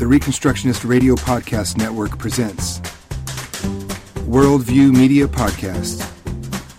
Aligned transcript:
the 0.00 0.06
Reconstructionist 0.06 0.88
Radio 0.88 1.14
Podcast 1.14 1.76
Network 1.76 2.18
presents 2.18 2.80
Worldview 4.24 4.96
Media 4.96 5.28
Podcast, 5.28 6.02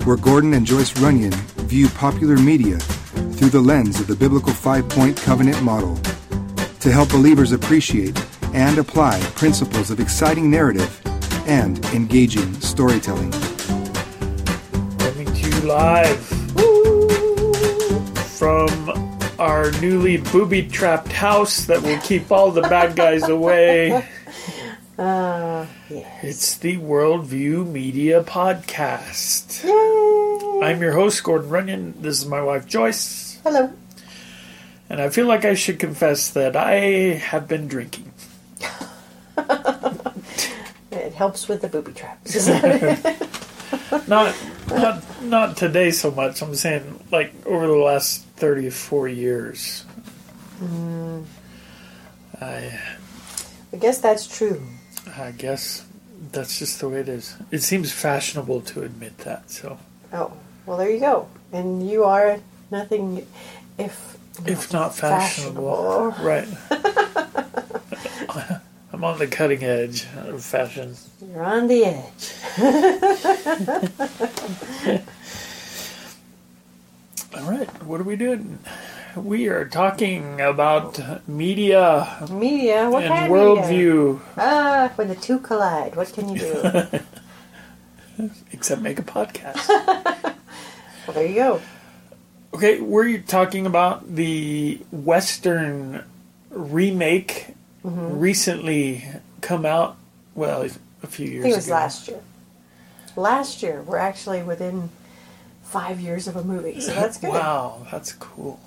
where 0.07 0.17
Gordon 0.17 0.55
and 0.55 0.65
Joyce 0.65 0.99
Runyon 0.99 1.31
view 1.69 1.87
popular 1.89 2.35
media 2.35 2.79
through 2.79 3.49
the 3.49 3.62
lens 3.62 3.99
of 3.99 4.07
the 4.07 4.15
biblical 4.15 4.51
five 4.51 4.89
point 4.89 5.15
covenant 5.15 5.62
model 5.62 5.97
to 6.79 6.92
help 6.92 7.10
believers 7.10 7.51
appreciate 7.51 8.19
and 8.55 8.79
apply 8.79 9.19
principles 9.35 9.92
of 9.92 9.99
exciting 9.99 10.49
narrative 10.49 10.99
and 11.47 11.85
engaging 11.94 12.51
storytelling. 12.56 13.29
Coming 14.97 15.31
to 15.31 15.47
you 15.47 15.62
live 15.62 16.26
from 18.40 18.80
our 19.41 19.71
newly 19.81 20.17
booby 20.17 20.68
trapped 20.68 21.12
house 21.12 21.66
that 21.66 21.81
will 21.81 21.98
keep 22.02 22.31
all 22.31 22.52
the 22.52 22.62
bad 22.62 22.95
guys 22.95 23.27
away. 23.27 24.08
Uh, 25.00 25.66
yeah. 25.90 26.20
It's 26.22 26.58
the 26.58 26.77
Worldview 26.77 27.66
Media 27.66 28.22
Podcast. 28.22 29.64
Yay! 29.64 30.67
I'm 30.67 30.80
your 30.80 30.91
host, 30.91 31.23
Gordon 31.23 31.50
Runyon. 31.50 31.95
This 32.00 32.20
is 32.20 32.27
my 32.27 32.40
wife, 32.40 32.67
Joyce. 32.67 33.40
Hello. 33.44 33.73
And 34.91 35.02
I 35.02 35.09
feel 35.09 35.26
like 35.26 35.44
I 35.44 35.55
should 35.55 35.80
confess 35.80 36.30
that 36.31 36.55
I 36.55 36.76
have 37.16 37.48
been 37.48 37.67
drinking. 37.67 38.12
It 40.92 41.14
helps 41.14 41.48
with 41.48 41.62
the 41.62 41.67
booby 41.67 41.94
traps. 41.94 42.36
Is 43.73 43.89
that 43.89 44.03
it? 44.03 44.07
Not, 44.07 44.35
not, 44.70 45.23
not 45.23 45.57
today 45.57 45.91
so 45.91 46.11
much. 46.11 46.41
I'm 46.41 46.55
saying 46.55 47.03
like 47.11 47.34
over 47.45 47.67
the 47.67 47.73
last 47.75 48.23
34 48.38 49.07
years. 49.07 49.85
Mm. 50.59 51.25
I, 52.39 52.80
I 53.73 53.78
guess 53.78 54.00
that's 54.00 54.28
true. 54.28 54.61
I 55.17 55.31
guess 55.31 55.86
that's 56.31 56.59
just 56.59 56.80
the 56.80 56.89
way 56.89 57.00
it 57.00 57.09
is. 57.09 57.36
It 57.52 57.59
seems 57.59 57.91
fashionable 57.91 58.61
to 58.61 58.83
admit 58.83 59.17
that. 59.19 59.50
So, 59.50 59.78
Oh, 60.13 60.33
well, 60.66 60.78
there 60.78 60.89
you 60.89 61.00
go. 61.00 61.28
And 61.52 61.88
you 61.89 62.03
are 62.03 62.39
nothing 62.69 63.25
if 63.78 64.17
if 64.45 64.72
not 64.72 64.95
fashionable, 64.95 66.16
right? 66.22 66.47
I'm 69.02 69.05
on 69.05 69.17
the 69.17 69.25
cutting 69.25 69.63
edge 69.63 70.05
of 70.16 70.44
fashion. 70.44 70.95
You're 71.27 71.44
on 71.44 71.66
the 71.66 71.85
edge. 71.85 72.33
All 77.35 77.49
right, 77.49 77.83
what 77.83 77.99
are 77.99 78.03
we 78.03 78.16
doing? 78.16 78.59
We 79.16 79.47
are 79.47 79.66
talking 79.66 80.39
about 80.39 80.99
media 81.27 82.27
Media, 82.29 82.91
what 82.91 83.05
and 83.05 83.11
kind 83.11 83.33
worldview, 83.33 84.19
Ah, 84.38 84.91
when 84.95 85.07
the 85.07 85.16
two 85.16 85.39
collide, 85.39 85.95
what 85.95 86.13
can 86.13 86.29
you 86.29 86.38
do? 86.38 86.99
except 88.52 88.83
make 88.83 88.99
a 88.99 89.02
podcast. 89.02 89.67
well, 89.67 91.16
there 91.16 91.25
you 91.25 91.33
go. 91.33 91.59
Okay, 92.53 92.79
we're 92.79 93.17
talking 93.17 93.66
about 93.66 94.16
the 94.16 94.79
Western 94.91 96.03
remake 96.52 97.55
recently 97.84 99.06
come 99.42 99.66
out. 99.66 99.98
Well, 100.36 100.68
a 101.04 101.08
few 101.08 101.28
years 101.28 101.40
I 101.40 101.44
think 101.44 101.54
it 101.54 101.58
was 101.58 101.66
ago. 101.68 101.76
last 101.76 102.08
year. 102.08 102.22
Last 103.16 103.64
year, 103.64 103.82
we're 103.82 103.98
actually 103.98 104.44
within 104.44 104.90
five 105.64 106.00
years 106.00 106.28
of 106.28 106.36
a 106.36 106.44
movie, 106.44 106.80
so 106.80 106.94
that's 106.94 107.18
good. 107.18 107.30
Wow, 107.32 107.86
that's 107.92 108.14
cool. 108.14 108.59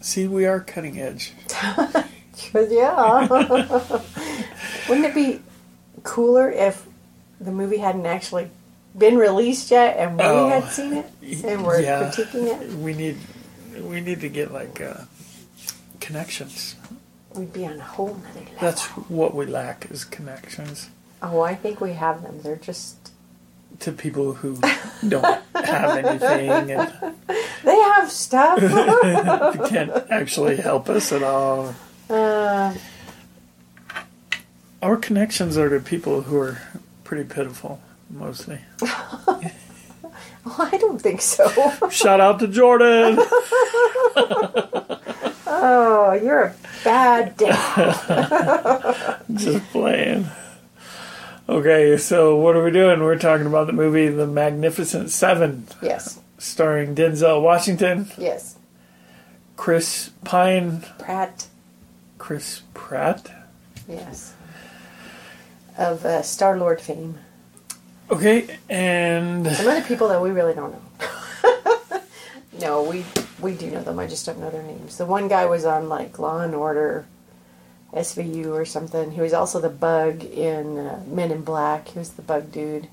See, 0.00 0.26
we 0.26 0.46
are 0.46 0.60
cutting 0.60 0.98
edge. 1.00 1.32
yeah. 2.54 3.28
Wouldn't 4.88 5.06
it 5.06 5.14
be 5.14 5.40
cooler 6.02 6.50
if 6.50 6.86
the 7.40 7.52
movie 7.52 7.76
hadn't 7.78 8.06
actually 8.06 8.48
been 8.96 9.16
released 9.16 9.70
yet 9.70 9.96
and 9.96 10.16
we 10.18 10.24
Oh, 10.24 10.48
had 10.48 10.68
seen 10.70 10.92
it 10.94 11.06
and 11.44 11.64
we're 11.64 11.80
yeah. 11.80 12.10
critiquing 12.10 12.46
it? 12.62 12.70
We 12.78 12.94
need, 12.94 13.16
we 13.80 14.00
need 14.00 14.20
to 14.22 14.28
get 14.28 14.52
like 14.52 14.80
uh, 14.80 15.04
connections. 16.00 16.74
We'd 17.34 17.52
be 17.52 17.66
on 17.66 17.78
a 17.78 17.82
whole 17.82 18.14
nother 18.14 18.40
level. 18.40 18.54
That's 18.60 18.84
what 19.08 19.34
we 19.34 19.46
lack 19.46 19.90
is 19.90 20.04
connections 20.04 20.90
oh, 21.22 21.40
I 21.40 21.54
think 21.54 21.80
we 21.80 21.92
have 21.92 22.22
them. 22.22 22.40
They're 22.42 22.56
just 22.56 22.96
to 23.80 23.92
people 23.92 24.34
who 24.34 24.58
don't 25.08 25.24
have 25.54 25.96
anything 26.04 26.50
and 26.70 26.92
they 27.64 27.76
have 27.76 28.10
stuff. 28.10 28.60
That 28.60 29.66
can't 29.70 29.90
actually 30.10 30.56
help 30.56 30.88
us 30.88 31.12
at 31.12 31.22
all. 31.22 31.74
uh, 32.10 32.74
Our 34.82 34.96
connections 34.96 35.56
are 35.56 35.68
to 35.70 35.80
people 35.80 36.22
who 36.22 36.38
are 36.38 36.58
pretty 37.04 37.24
pitiful, 37.24 37.80
mostly. 38.10 38.58
well, 38.80 39.40
I 40.58 40.76
don't 40.78 41.00
think 41.00 41.22
so. 41.22 41.48
Shout 41.88 42.20
out 42.20 42.40
to 42.40 42.48
Jordan. 42.48 43.16
Oh, 45.54 46.18
you're 46.22 46.42
a 46.42 46.54
bad 47.02 47.36
dad. 47.36 49.20
Just 49.34 49.64
playing. 49.70 50.26
Okay, 51.48 51.96
so 51.96 52.36
what 52.36 52.54
are 52.54 52.62
we 52.62 52.70
doing? 52.70 53.00
We're 53.00 53.18
talking 53.18 53.46
about 53.46 53.66
the 53.66 53.72
movie 53.72 54.08
The 54.08 54.26
Magnificent 54.26 55.10
Seven, 55.10 55.66
yes, 55.82 56.20
starring 56.38 56.94
Denzel 56.94 57.42
Washington, 57.42 58.08
yes. 58.16 58.56
Chris 59.56 60.10
Pine, 60.24 60.84
Pratt, 60.98 61.48
Chris 62.18 62.62
Pratt. 62.74 63.30
yes. 63.88 64.34
Of 65.78 66.04
uh, 66.04 66.22
Star 66.22 66.58
Lord 66.58 66.80
fame. 66.80 67.18
Okay, 68.10 68.58
and 68.68 69.46
Some 69.46 69.68
other 69.68 69.82
people 69.82 70.08
that 70.08 70.20
we 70.20 70.30
really 70.30 70.54
don't 70.54 70.72
know. 70.72 72.00
no, 72.60 72.82
we 72.84 73.04
we 73.42 73.54
do 73.54 73.70
know 73.70 73.82
them. 73.82 73.98
I 73.98 74.06
just 74.06 74.24
don't 74.24 74.38
know 74.38 74.50
their 74.50 74.62
names. 74.62 74.96
The 74.96 75.06
one 75.06 75.28
guy 75.28 75.46
was 75.46 75.64
on 75.64 75.88
like 75.88 76.18
Law 76.18 76.40
and 76.40 76.54
Order, 76.54 77.06
SVU 77.92 78.52
or 78.52 78.64
something. 78.64 79.12
He 79.12 79.20
was 79.20 79.32
also 79.32 79.60
the 79.60 79.68
bug 79.68 80.24
in 80.24 80.78
uh, 80.78 81.02
Men 81.06 81.30
in 81.30 81.42
Black. 81.42 81.88
He 81.88 81.98
was 81.98 82.12
the 82.12 82.22
bug 82.22 82.52
dude. 82.52 82.88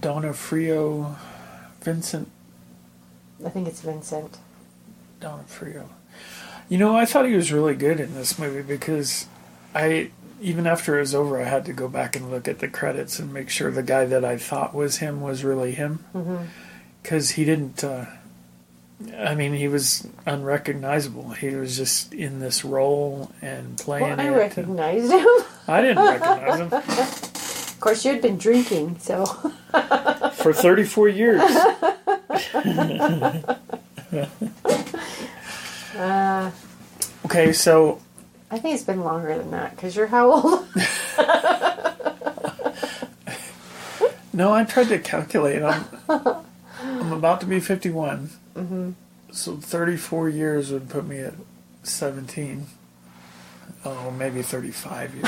D'Onofrio, 0.00 1.16
Vincent 1.80 2.30
I 3.44 3.50
think 3.50 3.68
it's 3.68 3.80
Vincent. 3.80 4.38
Donna 5.20 5.42
Frio. 5.46 5.90
You 6.68 6.78
know, 6.78 6.96
I 6.96 7.04
thought 7.04 7.26
he 7.26 7.34
was 7.34 7.52
really 7.52 7.74
good 7.74 8.00
in 8.00 8.14
this 8.14 8.38
movie 8.38 8.62
because 8.62 9.26
I, 9.74 10.10
even 10.40 10.66
after 10.66 10.96
it 10.96 11.00
was 11.00 11.14
over, 11.14 11.40
I 11.40 11.44
had 11.44 11.64
to 11.66 11.72
go 11.72 11.88
back 11.88 12.16
and 12.16 12.30
look 12.30 12.48
at 12.48 12.58
the 12.58 12.68
credits 12.68 13.18
and 13.18 13.32
make 13.32 13.50
sure 13.50 13.70
the 13.70 13.82
guy 13.82 14.04
that 14.06 14.24
I 14.24 14.36
thought 14.36 14.74
was 14.74 14.98
him 14.98 15.20
was 15.20 15.44
really 15.44 15.72
him. 15.72 16.04
Because 17.02 17.32
he 17.32 17.44
didn't, 17.44 17.84
uh, 17.84 18.06
I 19.18 19.34
mean, 19.34 19.52
he 19.52 19.68
was 19.68 20.08
unrecognizable. 20.24 21.30
He 21.30 21.50
was 21.50 21.76
just 21.76 22.14
in 22.14 22.40
this 22.40 22.64
role 22.64 23.30
and 23.42 23.76
playing 23.76 24.16
Well, 24.16 24.20
I 24.20 24.28
recognized 24.30 25.12
him. 25.12 25.26
I 25.68 25.82
didn't 25.82 26.04
recognize 26.04 26.60
him 26.60 26.70
of 27.76 27.80
course, 27.80 28.06
you 28.06 28.12
had 28.12 28.22
been 28.22 28.38
drinking, 28.38 28.96
so 29.00 29.26
for 29.26 30.54
34 30.54 31.08
years. 31.10 31.42
uh, 35.94 36.50
Okay, 37.26 37.52
so 37.52 38.00
I 38.50 38.58
think 38.58 38.76
it's 38.76 38.84
been 38.84 39.02
longer 39.02 39.36
than 39.36 39.50
that. 39.50 39.76
Because 39.76 39.94
you're 39.94 40.06
how 40.06 40.32
old? 40.32 40.66
No, 44.32 44.52
I 44.52 44.64
tried 44.64 44.88
to 44.88 44.98
calculate. 44.98 45.62
I'm, 45.62 45.84
I'm 46.78 47.12
about 47.14 47.40
to 47.40 47.46
be 47.46 47.58
51. 47.58 48.28
Mm-hmm. 48.66 48.90
So 49.30 49.56
34 49.56 50.28
years 50.28 50.72
would 50.72 50.88
put 50.88 51.06
me 51.06 51.18
at 51.18 51.34
17. 51.84 52.66
Oh, 53.84 54.10
maybe 54.10 54.42
35 54.42 55.14
years. 55.14 55.26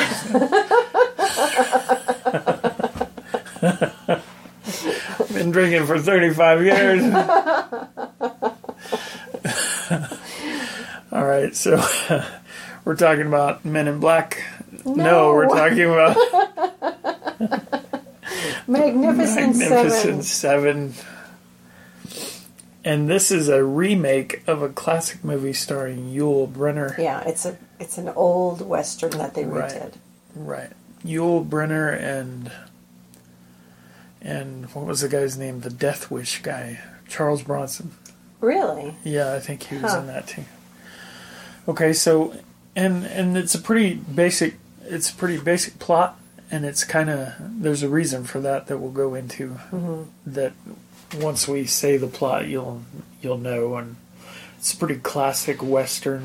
I've 5.21 5.29
been 5.33 5.53
drinking 5.53 5.87
for 5.87 6.01
35 6.01 6.65
years. 6.65 7.05
All 11.13 11.25
right, 11.25 11.55
so 11.55 11.81
we're 12.85 12.97
talking 12.97 13.29
about 13.29 13.65
Men 13.65 13.87
in 13.87 14.01
Black. 14.01 14.43
No, 14.85 15.33
we're 15.35 15.47
talking 15.47 15.85
about 15.85 16.17
Magnificent, 18.67 19.57
Magnificent 19.57 20.25
Seven. 20.25 20.93
Seven. 20.93 21.18
And 22.89 23.07
this 23.07 23.31
is 23.31 23.51
a 23.51 23.63
remake 23.63 24.43
of 24.47 24.63
a 24.63 24.71
classic 24.71 25.23
movie 25.23 25.53
starring 25.53 26.07
Yul 26.11 26.51
Brynner. 26.51 26.97
Yeah, 26.97 27.21
it's 27.27 27.45
a 27.45 27.59
it's 27.79 27.99
an 27.99 28.09
old 28.09 28.67
western 28.67 29.11
that 29.11 29.35
they 29.35 29.45
Right. 29.45 29.93
Right. 30.35 30.71
Yul 31.05 31.47
Brynner 31.47 31.95
and 32.01 32.51
and 34.23 34.65
what 34.75 34.87
was 34.87 35.03
the 35.03 35.09
guy's 35.11 35.37
name? 35.37 35.61
The 35.61 35.69
Death 35.71 36.11
Wish 36.11 36.41
guy, 36.41 36.81
Charles 37.07 37.43
Bronson. 37.43 37.91
Really? 38.41 38.97
Yeah, 39.05 39.35
I 39.35 39.41
think 39.41 39.65
he 39.65 39.77
was 39.77 39.93
Huh. 39.93 40.01
in 40.01 40.07
that 40.07 40.27
too. 40.27 40.45
Okay, 41.69 41.93
so 41.93 42.33
and 42.75 43.05
and 43.05 43.37
it's 43.37 43.55
a 43.55 43.61
pretty 43.61 43.97
basic 43.97 44.55
it's 44.85 45.11
a 45.11 45.15
pretty 45.15 45.37
basic 45.37 45.79
plot, 45.79 46.19
and 46.51 46.65
it's 46.65 46.85
kind 46.85 47.11
of 47.11 47.35
there's 47.39 47.83
a 47.83 47.89
reason 47.91 48.25
for 48.25 48.41
that 48.41 48.67
that 48.69 48.79
we'll 48.79 48.91
go 48.93 49.15
into. 49.15 49.49
Mm-hmm. 49.71 50.05
That 50.27 50.55
once 51.17 51.49
we 51.49 51.65
say 51.67 51.97
the 51.97 52.07
plot, 52.07 52.47
you'll 52.49 52.83
you'll 53.23 53.39
know, 53.39 53.77
and 53.77 53.97
it's 54.59 54.73
a 54.73 54.77
pretty 54.77 54.97
classic 54.97 55.63
Western 55.63 56.25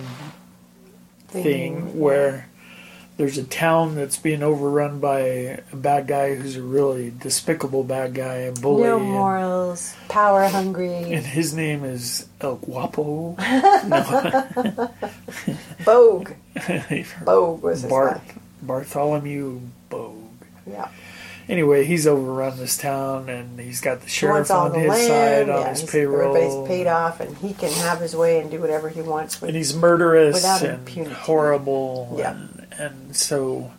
thing 1.27 1.97
where 1.99 2.47
there's 3.17 3.37
a 3.37 3.43
town 3.43 3.95
that's 3.95 4.17
being 4.17 4.41
overrun 4.43 4.99
by 4.99 5.19
a 5.19 5.61
bad 5.75 6.07
guy 6.07 6.35
who's 6.35 6.55
a 6.55 6.61
really 6.63 7.11
despicable 7.19 7.83
bad 7.83 8.13
guy, 8.13 8.35
a 8.35 8.51
bully. 8.51 8.83
no 8.83 8.97
and- 8.97 9.05
morals, 9.05 9.95
power 10.09 10.47
hungry, 10.47 10.93
and 11.13 11.25
his 11.25 11.53
name 11.53 11.83
is 11.83 12.27
El 12.41 12.55
Guapo. 12.57 13.35
Bogue. 15.85 16.31
Bogue 17.25 17.61
was 17.63 17.81
his 17.81 17.89
Bart, 17.89 18.25
name. 18.27 18.39
Bartholomew 18.63 19.59
Bogue. 19.89 20.15
Yeah. 20.69 20.89
Anyway, 21.49 21.83
he's 21.83 22.07
overrun 22.07 22.57
this 22.57 22.77
town, 22.77 23.27
and 23.29 23.59
he's 23.59 23.81
got 23.81 23.99
the 24.01 24.07
sheriff 24.07 24.49
on 24.49 24.71
the 24.71 24.79
his 24.79 24.89
land. 24.89 25.07
side 25.07 25.49
on 25.49 25.61
yeah, 25.61 25.69
his 25.71 25.83
payroll. 25.83 26.35
Everybody's 26.35 26.67
paid 26.69 26.87
off, 26.87 27.19
and 27.19 27.37
he 27.37 27.53
can 27.53 27.71
have 27.73 27.99
his 27.99 28.15
way 28.15 28.39
and 28.39 28.49
do 28.49 28.59
whatever 28.61 28.87
he 28.89 29.01
wants. 29.01 29.41
With 29.41 29.49
and 29.49 29.57
he's 29.57 29.75
murderous 29.75 30.35
Without 30.35 30.61
and 30.63 30.79
impunity. 30.79 31.15
horrible. 31.15 32.15
Yeah. 32.17 32.31
And, 32.31 32.67
and 32.79 33.15
so 33.15 33.71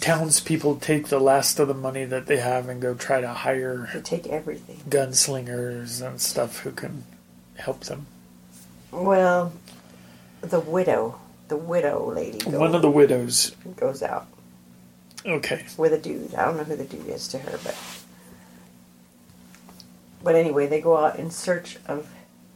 townspeople 0.00 0.76
take 0.76 1.08
the 1.08 1.18
last 1.18 1.58
of 1.58 1.66
the 1.68 1.74
money 1.74 2.04
that 2.04 2.26
they 2.26 2.36
have 2.36 2.68
and 2.68 2.80
go 2.80 2.94
try 2.94 3.20
to 3.20 3.28
hire 3.28 3.88
to 3.92 4.00
take 4.00 4.26
everything. 4.28 4.80
gunslingers 4.88 6.06
and 6.06 6.20
stuff 6.20 6.58
who 6.60 6.70
can 6.70 7.04
help 7.56 7.80
them. 7.84 8.06
Well, 8.92 9.52
the 10.42 10.60
widow, 10.60 11.18
the 11.48 11.56
widow 11.56 12.12
lady, 12.14 12.38
goes, 12.38 12.54
One 12.54 12.74
of 12.74 12.82
the 12.82 12.90
widows. 12.90 13.56
goes 13.76 14.02
out 14.02 14.26
Okay. 15.26 15.64
with 15.76 15.92
a 15.92 15.98
dude. 15.98 16.34
I 16.34 16.44
don't 16.46 16.56
know 16.56 16.64
who 16.64 16.76
the 16.76 16.84
dude 16.84 17.06
is 17.08 17.28
to 17.28 17.38
her, 17.38 17.58
but 17.62 17.76
but 20.22 20.34
anyway, 20.34 20.66
they 20.66 20.80
go 20.80 20.96
out 20.96 21.18
in 21.18 21.30
search 21.30 21.78
of 21.86 22.08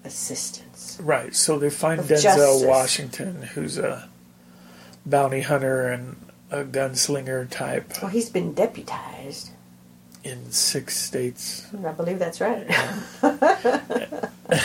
assistance. 0.05 0.99
Right. 1.01 1.35
So 1.35 1.59
they 1.59 1.71
find 1.71 2.01
Denzel 2.03 2.23
justice. 2.23 2.63
Washington, 2.65 3.43
who's 3.43 3.79
a 3.79 4.09
bounty 5.07 5.41
hunter 5.41 5.89
and 5.89 6.17
a 6.51 6.63
gunslinger 6.65 7.49
type 7.51 7.91
Well, 8.03 8.11
he's 8.11 8.29
been 8.31 8.53
deputized. 8.55 9.51
in 10.23 10.51
six 10.53 10.97
states 10.97 11.67
I 11.85 11.93
believe 11.93 12.19
that's 12.19 12.41
right. 12.41 12.67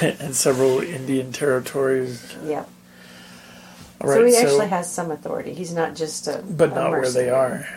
and 0.02 0.36
several 0.36 0.80
Indian 0.82 1.32
territories. 1.32 2.36
yeah. 2.46 2.66
All 4.02 4.08
so 4.08 4.16
right. 4.22 4.26
he 4.28 4.32
So, 4.34 4.42
actually 4.42 4.68
has 4.68 4.92
some 4.92 5.12
authority. 5.12 5.54
He's 5.54 5.74
not 5.74 5.96
just 5.96 6.28
a 6.28 6.44
but 6.48 6.72
a 6.72 6.76
not 6.76 6.92
where 6.92 7.10
they 7.12 7.30
are. 7.30 7.68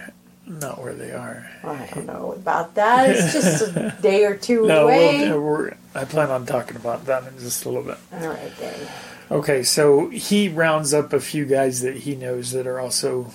Not 0.61 0.83
where 0.83 0.95
they 0.95 1.13
are. 1.13 1.49
I 1.65 1.89
don't 1.95 2.07
know 2.07 2.33
about 2.33 2.75
that. 2.75 3.09
It's 3.11 3.33
just 3.33 3.63
a 3.77 3.97
day 4.03 4.25
or 4.25 4.37
two 4.37 4.67
No, 4.67 4.85
away. 4.85 5.29
we'll, 5.31 5.41
we're, 5.41 5.73
I 5.95 6.05
plan 6.05 6.31
on 6.31 6.45
talking 6.47 6.77
about 6.77 7.07
that 7.07 7.27
in 7.27 7.39
just 7.39 7.65
a 7.65 7.69
little 7.69 7.85
bit. 7.85 7.99
All 8.13 8.29
right 8.29 8.53
then. 8.59 8.89
Okay, 9.31 9.63
so 9.63 10.09
he 10.11 10.49
rounds 10.49 10.93
up 10.93 11.13
a 11.13 11.21
few 11.21 11.47
guys 11.47 11.81
that 11.83 11.97
he 11.97 12.15
knows 12.17 12.51
that 12.53 12.67
are 12.67 12.79
also 12.81 13.31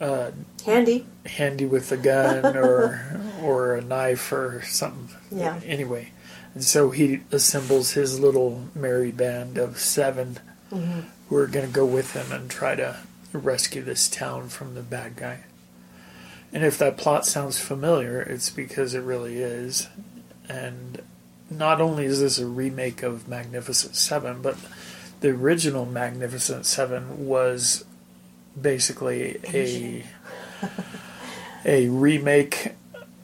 uh, 0.00 0.32
Handy. 0.66 1.06
handy 1.24 1.64
with 1.66 1.90
a 1.92 1.96
gun 1.96 2.56
or 2.56 3.20
or 3.42 3.74
a 3.76 3.80
knife 3.80 4.30
or 4.32 4.62
something. 4.66 5.16
Yeah. 5.30 5.60
Anyway, 5.64 6.10
and 6.54 6.62
so 6.62 6.90
he 6.90 7.20
assembles 7.32 7.92
his 7.92 8.20
little 8.20 8.64
merry 8.74 9.12
band 9.12 9.56
of 9.58 9.78
7 9.78 10.38
Mm-hmm. 10.72 11.00
who 11.28 11.36
are 11.36 11.46
going 11.46 11.66
to 11.66 11.72
go 11.72 11.86
with 11.86 12.14
him 12.14 12.32
and 12.32 12.50
try 12.50 12.74
to 12.74 12.96
rescue 13.32 13.80
this 13.82 14.08
town 14.08 14.48
from 14.48 14.74
the 14.74 14.82
bad 14.82 15.14
guy. 15.14 15.40
And 16.54 16.64
if 16.64 16.78
that 16.78 16.96
plot 16.96 17.26
sounds 17.26 17.58
familiar, 17.58 18.22
it's 18.22 18.48
because 18.48 18.94
it 18.94 19.00
really 19.00 19.38
is. 19.38 19.88
And 20.48 21.02
not 21.50 21.80
only 21.80 22.04
is 22.04 22.20
this 22.20 22.38
a 22.38 22.46
remake 22.46 23.02
of 23.02 23.26
Magnificent 23.26 23.96
Seven, 23.96 24.40
but 24.40 24.56
the 25.20 25.30
original 25.30 25.84
Magnificent 25.84 26.64
Seven 26.64 27.26
was 27.26 27.84
basically 28.60 29.40
a 29.52 30.04
a 31.64 31.88
remake 31.88 32.74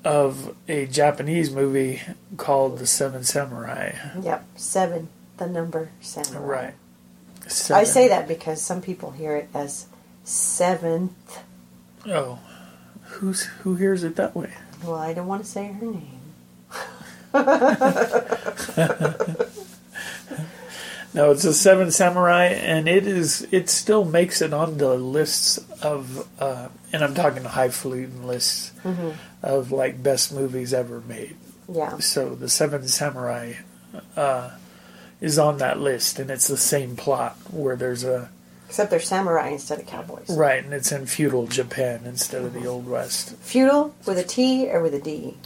of 0.05 0.57
a 0.67 0.87
Japanese 0.87 1.53
movie 1.53 2.03
called 2.37 2.79
The 2.79 2.87
Seven 2.87 3.23
Samurai. 3.23 3.93
Yep. 4.21 4.45
Seven. 4.57 5.09
The 5.37 5.47
number 5.47 5.91
samurai. 6.01 6.45
Right. 6.45 6.75
I 7.71 7.85
say 7.85 8.09
that 8.09 8.29
because 8.29 8.61
some 8.61 8.83
people 8.83 9.13
hear 9.13 9.37
it 9.37 9.49
as 9.55 9.87
seventh. 10.25 11.43
Oh, 12.07 12.39
who's 13.11 13.43
who 13.43 13.75
hears 13.77 14.05
it 14.05 14.17
that 14.17 14.35
way? 14.35 14.53
Well, 14.85 14.95
I 14.95 15.13
don't 15.13 15.27
want 15.27 15.45
to 15.45 15.51
say 15.51 15.73
her 15.73 15.87
name. 15.87 16.17
No, 21.13 21.33
it's 21.33 21.45
a 21.45 21.53
Seven 21.53 21.91
Samurai, 21.91 22.47
and 22.47 22.89
it 22.89 23.05
is. 23.07 23.47
It 23.51 23.69
still 23.69 24.05
makes 24.05 24.41
it 24.41 24.55
on 24.55 24.79
the 24.79 24.95
lists 24.95 25.59
of, 25.83 26.29
uh, 26.41 26.69
and 26.93 27.03
I'm 27.03 27.15
talking 27.15 27.43
highfalutin 27.43 28.29
lists 28.29 28.71
of 29.43 29.73
like 29.73 30.03
best 30.03 30.33
movies 30.33 30.73
ever 30.73 31.01
made. 31.01 31.37
Yeah. 31.69 31.99
So 31.99 32.37
the 32.37 32.49
Seven 32.49 32.87
Samurai 32.87 33.55
uh, 34.17 34.51
is 35.21 35.37
on 35.37 35.59
that 35.59 35.81
list, 35.81 36.21
and 36.21 36.31
it's 36.31 36.47
the 36.47 36.57
same 36.57 36.95
plot 36.95 37.37
where 37.51 37.75
there's 37.75 38.05
a 38.05 38.31
Except 38.71 38.89
they're 38.93 39.01
samurai 39.01 39.49
instead 39.49 39.81
of 39.81 39.87
cowboys. 39.89 40.31
right, 40.31 40.63
and 40.63 40.73
it's 40.73 40.93
in 40.93 41.05
feudal 41.07 41.49
Japan 41.49 42.03
instead 42.05 42.45
of 42.45 42.53
the 42.55 42.69
Old 42.69 42.87
West. 42.87 43.35
Feudal 43.39 43.93
with 44.07 44.17
a 44.17 44.23
T 44.23 44.71
or 44.71 44.81
with 44.81 44.95
a 44.95 45.01
D? 45.01 45.37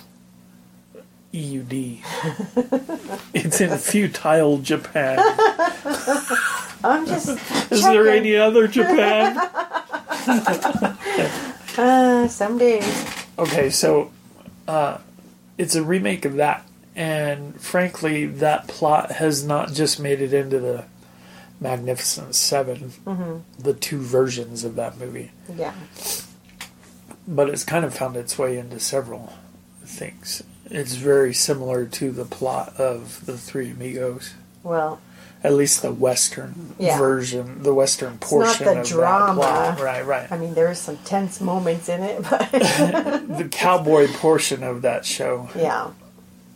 EUD. 1.32 2.00
it's 3.35 3.62
in 3.62 3.79
futile 3.79 4.59
Japan. 4.59 5.19
I'm 6.85 7.06
just. 7.06 7.31
Is 7.73 7.82
there 7.82 8.11
any 8.11 8.37
other 8.37 8.69
Japan? 8.69 9.41
Uh, 11.77 12.29
some 12.29 12.56
days. 12.56 13.05
Okay, 13.37 13.69
so 13.69 14.12
uh, 14.69 14.97
it's 15.59 15.75
a 15.75 15.82
remake 15.82 16.25
of 16.25 16.37
that, 16.37 16.65
and 16.94 17.61
frankly, 17.61 18.27
that 18.27 18.69
plot 18.69 19.11
has 19.11 19.44
not 19.44 19.73
just 19.73 19.99
made 19.99 20.23
it 20.23 20.32
into 20.32 20.61
the 20.61 20.85
Magnificent 21.61 22.35
7 22.35 22.77
mm-hmm. 23.06 23.63
the 23.63 23.75
two 23.75 24.01
versions 24.01 24.65
of 24.65 24.75
that 24.77 24.99
movie, 24.99 25.31
Yeah. 25.55 25.73
but 27.27 27.49
it's 27.49 27.65
kind 27.65 27.84
of 27.84 27.94
found 27.94 28.17
its 28.17 28.39
way 28.39 28.58
into 28.58 28.79
several 28.81 29.32
things. 29.84 30.43
It's 30.70 30.94
very 30.94 31.32
similar 31.34 31.87
to 31.87 32.11
the 32.11 32.25
plot 32.25 32.75
of 32.77 33.25
the 33.27 33.39
Three 33.39 33.70
Amigos. 33.70 34.34
Well, 34.63 35.01
At 35.43 35.53
least 35.53 35.82
the 35.82 35.93
Western 35.93 36.75
Yeah. 36.79 36.96
version, 36.99 37.63
the 37.63 37.75
Western 37.75 38.13
not 38.13 38.20
portion 38.20 38.65
the 38.65 38.81
of 38.81 38.87
drama. 38.87 39.41
that 39.43 39.77
plot. 39.77 39.81
Right, 39.81 40.06
right. 40.06 40.32
I 40.32 40.39
mean, 40.39 40.55
there 40.55 40.69
are 40.69 40.75
some 40.75 40.96
tense 41.05 41.39
moments 41.41 41.89
in 41.91 42.03
it, 42.03 42.23
but 42.29 42.51
the 42.53 43.46
cowboy 43.51 44.08
portion 44.08 44.63
of 44.63 44.81
that 44.82 45.05
show 45.05 45.51
yeah. 45.55 45.89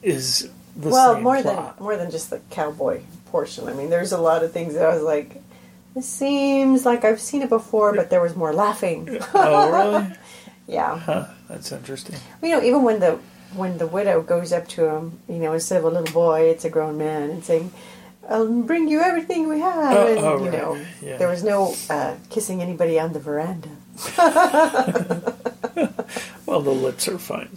is 0.02 0.48
the 0.74 0.88
well, 0.88 1.14
same 1.14 1.22
more 1.22 1.42
plot. 1.42 1.76
than 1.76 1.84
more 1.84 1.96
than 1.96 2.10
just 2.10 2.30
the 2.30 2.40
cowboy 2.50 3.02
portion. 3.30 3.68
I 3.68 3.72
mean, 3.74 3.90
there's 3.90 4.12
a 4.12 4.18
lot 4.18 4.42
of 4.44 4.52
things 4.52 4.74
that 4.74 4.84
I 4.88 4.94
was 4.94 5.02
like, 5.02 5.42
this 5.94 6.06
seems 6.08 6.84
like 6.86 7.04
I've 7.04 7.20
seen 7.20 7.42
it 7.42 7.48
before, 7.48 7.94
but 7.94 8.10
there 8.10 8.20
was 8.20 8.36
more 8.36 8.52
laughing. 8.52 9.18
oh, 9.34 9.70
really? 9.72 10.14
yeah. 10.66 10.98
Huh, 10.98 11.26
that's 11.48 11.72
interesting. 11.72 12.16
You 12.42 12.50
know, 12.50 12.62
even 12.62 12.82
when 12.82 13.00
the 13.00 13.18
when 13.54 13.78
the 13.78 13.86
widow 13.86 14.20
goes 14.22 14.52
up 14.52 14.68
to 14.68 14.84
him, 14.84 15.20
you 15.28 15.36
know, 15.36 15.52
instead 15.54 15.78
of 15.78 15.84
a 15.84 15.88
little 15.88 16.12
boy, 16.12 16.42
it's 16.50 16.64
a 16.66 16.70
grown 16.70 16.98
man, 16.98 17.30
and 17.30 17.42
saying, 17.44 17.72
"I'll 18.28 18.46
bring 18.62 18.88
you 18.88 19.00
everything 19.00 19.48
we 19.48 19.60
have." 19.60 19.96
Oh, 19.96 20.06
and 20.06 20.18
oh, 20.18 20.38
you 20.44 20.50
right. 20.50 20.52
know, 20.62 20.86
Yeah. 21.02 21.16
there 21.16 21.28
was 21.28 21.42
no 21.42 21.74
uh, 21.88 22.16
kissing 22.28 22.60
anybody 22.60 23.00
on 23.00 23.12
the 23.14 23.20
veranda. 23.20 23.70
Well, 26.46 26.62
the 26.62 26.70
lips 26.70 27.06
are 27.08 27.18
fine. 27.18 27.50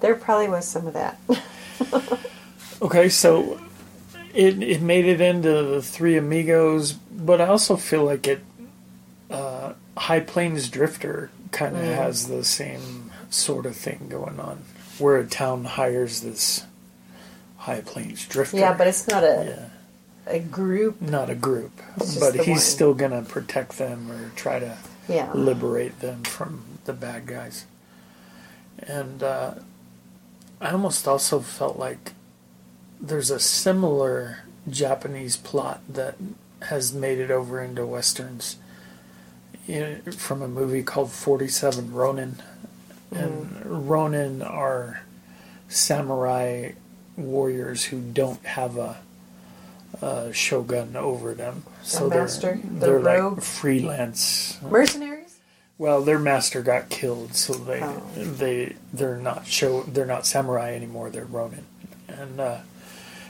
There 0.00 0.14
probably 0.16 0.48
was 0.48 0.66
some 0.68 0.86
of 0.86 0.92
that. 0.92 1.18
Okay, 2.82 3.08
so 3.08 3.58
it 4.34 4.62
it 4.62 4.80
made 4.82 5.04
it 5.06 5.20
into 5.20 5.50
the 5.62 5.82
Three 5.82 6.16
Amigos, 6.16 6.92
but 6.92 7.40
I 7.40 7.46
also 7.46 7.76
feel 7.76 8.04
like 8.04 8.26
it. 8.26 8.42
Uh, 9.30 9.72
High 9.96 10.20
Plains 10.20 10.68
Drifter 10.68 11.30
kind 11.52 11.76
of 11.76 11.82
has 11.84 12.28
the 12.28 12.44
same 12.44 13.10
sort 13.30 13.66
of 13.66 13.76
thing 13.76 14.06
going 14.08 14.38
on, 14.40 14.62
where 14.98 15.16
a 15.18 15.26
town 15.26 15.64
hires 15.64 16.20
this 16.20 16.64
High 17.58 17.80
Plains 17.82 18.26
Drifter. 18.26 18.58
yeah, 18.58 18.74
but 18.76 18.86
it's 18.86 19.06
not 19.08 19.22
a 19.24 19.70
yeah, 20.26 20.32
a 20.34 20.38
group. 20.40 21.00
not 21.00 21.30
a 21.30 21.34
group, 21.34 21.72
but 22.20 22.34
he's 22.36 22.46
one. 22.48 22.58
still 22.58 22.94
gonna 22.94 23.22
protect 23.22 23.78
them 23.78 24.10
or 24.10 24.30
try 24.36 24.58
to 24.58 24.76
Yeah. 25.08 25.30
liberate 25.34 26.00
them 26.00 26.22
from 26.24 26.62
the 26.84 26.92
bad 26.92 27.26
guys. 27.26 27.66
And 28.78 29.22
uh, 29.22 29.54
I 30.60 30.70
almost 30.72 31.06
also 31.06 31.40
felt 31.40 31.78
like 31.78 32.12
there's 33.02 33.30
a 33.30 33.40
similar 33.40 34.44
Japanese 34.70 35.36
plot 35.36 35.80
that 35.88 36.14
has 36.62 36.92
made 36.94 37.18
it 37.18 37.30
over 37.30 37.60
into 37.60 37.84
westerns, 37.84 38.56
eh, 39.68 39.96
from 40.16 40.40
a 40.40 40.48
movie 40.48 40.82
called 40.84 41.10
Forty 41.10 41.48
Seven 41.48 41.92
Ronin, 41.92 42.36
and 43.10 43.88
Ronin 43.90 44.40
are 44.42 45.02
samurai 45.68 46.72
warriors 47.16 47.84
who 47.86 48.00
don't 48.00 48.44
have 48.46 48.76
a, 48.76 48.98
a 50.00 50.32
shogun 50.32 50.94
over 50.96 51.34
them, 51.34 51.64
so 51.82 52.08
master? 52.08 52.58
they're 52.62 52.96
The 52.96 53.00
they're 53.02 53.24
like 53.32 53.42
freelance. 53.42 54.58
Mercenaries? 54.62 55.38
Well, 55.78 56.02
their 56.02 56.18
master 56.20 56.62
got 56.62 56.90
killed, 56.90 57.34
so 57.34 57.54
they 57.54 57.80
Oh. 57.82 58.00
they 58.16 58.76
they're 58.92 59.16
not 59.18 59.46
show 59.46 59.82
they're 59.82 60.06
not 60.06 60.26
samurai 60.26 60.74
anymore. 60.74 61.10
They're 61.10 61.24
Ronin, 61.24 61.66
and 62.06 62.38
uh, 62.40 62.58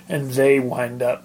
and 0.08 0.30
they 0.32 0.60
wind 0.60 1.02
up 1.02 1.24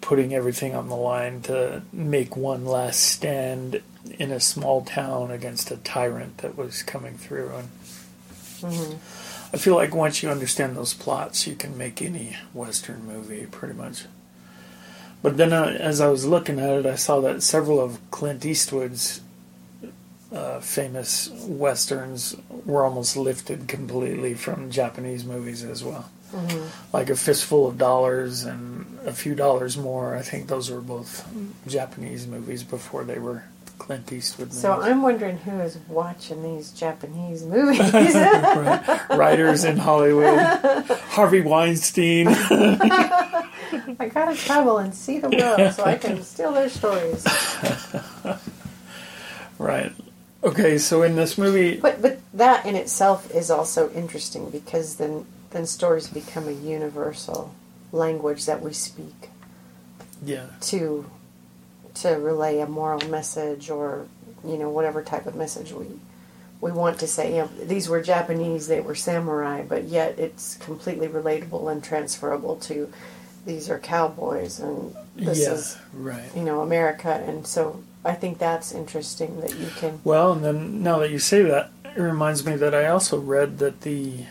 putting 0.00 0.34
everything 0.34 0.74
on 0.74 0.88
the 0.88 0.96
line 0.96 1.40
to 1.42 1.82
make 1.92 2.36
one 2.36 2.64
last 2.64 3.00
stand 3.00 3.80
in 4.18 4.30
a 4.30 4.40
small 4.40 4.84
town 4.84 5.30
against 5.30 5.70
a 5.70 5.76
tyrant 5.78 6.38
that 6.38 6.56
was 6.56 6.82
coming 6.82 7.16
through. 7.16 7.50
And 8.62 8.98
I 9.52 9.56
feel 9.56 9.76
like 9.76 9.94
once 9.94 10.22
you 10.22 10.28
understand 10.28 10.76
those 10.76 10.94
plots, 10.94 11.46
you 11.46 11.54
can 11.54 11.78
make 11.78 12.02
any 12.02 12.36
western 12.52 13.06
movie 13.06 13.46
pretty 13.46 13.74
much. 13.74 14.04
But 15.22 15.38
then, 15.38 15.54
uh, 15.54 15.76
as 15.80 16.02
I 16.02 16.08
was 16.08 16.26
looking 16.26 16.58
at 16.60 16.70
it, 16.70 16.86
I 16.86 16.96
saw 16.96 17.20
that 17.22 17.42
several 17.42 17.80
of 17.80 17.98
Clint 18.10 18.44
Eastwood's 18.44 19.22
uh, 20.30 20.60
famous 20.60 21.30
westerns 21.46 22.36
were 22.66 22.84
almost 22.84 23.16
lifted 23.16 23.68
completely 23.68 24.34
from 24.34 24.70
Japanese 24.70 25.24
movies 25.24 25.64
as 25.64 25.82
well. 25.82 26.10
Like 26.92 27.10
a 27.10 27.16
fistful 27.16 27.66
of 27.66 27.78
dollars 27.78 28.44
and 28.44 28.98
a 29.06 29.12
few 29.12 29.34
dollars 29.34 29.76
more. 29.76 30.16
I 30.16 30.22
think 30.22 30.48
those 30.48 30.70
were 30.70 30.80
both 30.80 31.26
Japanese 31.66 32.26
movies 32.26 32.62
before 32.62 33.04
they 33.04 33.18
were 33.18 33.44
Clint 33.78 34.12
Eastwood 34.12 34.48
movies. 34.48 34.60
So 34.60 34.80
I'm 34.80 35.02
wondering 35.02 35.36
who 35.38 35.60
is 35.60 35.78
watching 35.88 36.42
these 36.42 36.70
Japanese 36.72 37.44
movies. 37.44 37.80
Right. 37.94 39.10
Writers 39.10 39.64
in 39.64 39.76
Hollywood, 39.76 40.38
Harvey 41.08 41.40
Weinstein. 41.40 42.28
I 42.28 44.08
gotta 44.12 44.36
travel 44.36 44.78
and 44.78 44.94
see 44.94 45.18
the 45.18 45.28
world 45.28 45.74
so 45.74 45.84
I 45.84 45.96
can 45.96 46.22
steal 46.22 46.52
their 46.52 46.68
stories. 46.68 47.26
right. 49.58 49.92
Okay, 50.42 50.78
so 50.78 51.02
in 51.02 51.16
this 51.16 51.36
movie, 51.36 51.76
But 51.78 52.00
but 52.00 52.20
that 52.34 52.64
in 52.64 52.76
itself 52.76 53.30
is 53.34 53.50
also 53.50 53.90
interesting 53.90 54.50
because 54.50 54.96
then 54.96 55.26
then 55.54 55.66
stories 55.66 56.08
become 56.08 56.48
a 56.48 56.52
universal 56.52 57.54
language 57.92 58.44
that 58.44 58.60
we 58.60 58.72
speak 58.72 59.30
yeah, 60.22 60.46
to 60.60 61.08
to 61.94 62.08
relay 62.10 62.58
a 62.58 62.66
moral 62.66 63.08
message 63.08 63.70
or 63.70 64.06
you 64.44 64.58
know 64.58 64.68
whatever 64.68 65.00
type 65.02 65.26
of 65.26 65.34
message 65.36 65.72
we 65.72 65.86
we 66.60 66.72
want 66.72 66.98
to 66.98 67.06
say. 67.06 67.36
You 67.36 67.42
know, 67.42 67.50
these 67.62 67.88
were 67.88 68.02
Japanese, 68.02 68.66
they 68.66 68.80
were 68.80 68.94
samurai, 68.94 69.62
but 69.62 69.84
yet 69.84 70.18
it's 70.18 70.56
completely 70.56 71.08
relatable 71.08 71.70
and 71.70 71.82
transferable 71.82 72.56
to 72.56 72.92
these 73.46 73.68
are 73.68 73.78
cowboys 73.78 74.58
and 74.58 74.96
this 75.14 75.42
yeah, 75.42 75.52
is 75.52 75.76
right. 75.92 76.24
you 76.34 76.42
know 76.42 76.62
America, 76.62 77.22
and 77.26 77.46
so 77.46 77.82
I 78.04 78.14
think 78.14 78.38
that's 78.38 78.72
interesting 78.72 79.40
that 79.40 79.54
you 79.56 79.68
can. 79.76 80.00
Well, 80.02 80.32
and 80.32 80.44
then 80.44 80.82
now 80.82 80.98
that 80.98 81.10
you 81.10 81.20
say 81.20 81.42
that, 81.42 81.70
it 81.84 82.00
reminds 82.00 82.44
me 82.44 82.56
that 82.56 82.74
I 82.74 82.86
also 82.86 83.20
read 83.20 83.58
that 83.58 83.82
the 83.82 84.24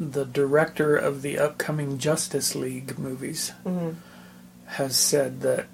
the 0.00 0.24
director 0.24 0.96
of 0.96 1.22
the 1.22 1.38
upcoming 1.38 1.98
Justice 1.98 2.54
League 2.54 2.98
movies 2.98 3.52
has 4.66 4.96
said 4.96 5.40
that 5.40 5.66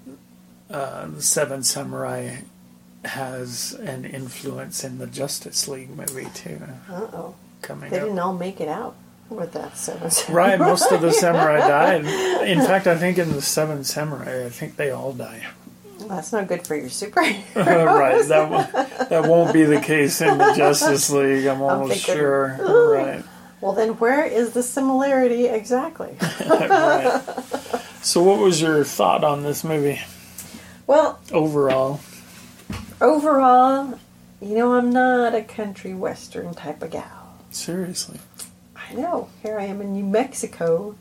uh, 0.69 1.07
the 1.07 1.21
Seven 1.21 1.63
Samurai 1.63 2.37
has 3.03 3.73
an 3.73 4.03
influence 4.05 4.83
in 4.83 4.97
the 4.97 5.05
Justice 5.07 5.67
League 5.67 5.95
movie 5.95 6.27
too 6.33 6.59
Uh 6.89 7.01
oh, 7.13 7.35
coming 7.61 7.91
they 7.91 7.97
up. 7.99 8.03
didn't 8.05 8.17
all 8.19 8.33
make 8.33 8.59
it 8.59 8.67
out 8.67 8.95
with 9.29 9.53
that 9.53 9.77
seven. 9.77 10.09
Right, 10.33 10.57
most 10.57 10.91
of 10.91 11.01
the 11.01 11.11
samurai 11.11 11.59
died. 11.67 12.05
In 12.47 12.59
fact, 12.61 12.87
I 12.87 12.95
think 12.97 13.17
in 13.19 13.31
the 13.31 13.41
Seven 13.41 13.83
Samurai, 13.83 14.45
I 14.45 14.49
think 14.49 14.75
they 14.75 14.89
all 14.91 15.13
die. 15.13 15.45
That's 16.07 16.31
not 16.31 16.47
good 16.47 16.65
for 16.65 16.75
your 16.75 16.89
superhero. 16.89 17.43
right, 17.85 18.23
that 18.27 18.49
won't, 18.49 18.71
that 19.09 19.23
won't 19.27 19.53
be 19.53 19.63
the 19.63 19.81
case 19.81 20.21
in 20.21 20.37
the 20.37 20.53
Justice 20.55 21.09
League. 21.09 21.45
I'm 21.45 21.61
almost 21.63 22.05
thinking, 22.05 22.15
sure. 22.15 22.57
Right, 22.93 23.23
Well, 23.65 23.73
then 23.73 23.97
where 23.97 24.23
is 24.23 24.51
the 24.51 24.61
similarity 24.61 25.47
exactly? 25.47 26.15
right. 26.47 27.19
So, 28.03 28.21
what 28.21 28.37
was 28.37 28.61
your 28.61 28.83
thought 28.83 29.23
on 29.23 29.41
this 29.41 29.63
movie 29.63 29.99
well, 30.85 31.19
overall? 31.31 31.99
overall, 33.01 33.99
you 34.39 34.55
know, 34.55 34.75
I'm 34.75 34.91
not 34.91 35.33
a 35.33 35.41
country 35.41 35.95
western 35.95 36.53
type 36.53 36.83
of 36.83 36.91
gal. 36.91 37.39
Seriously, 37.49 38.19
I 38.75 38.93
know. 38.93 39.29
Here 39.41 39.57
I 39.57 39.63
am 39.63 39.81
in 39.81 39.93
New 39.93 40.05
Mexico. 40.05 40.95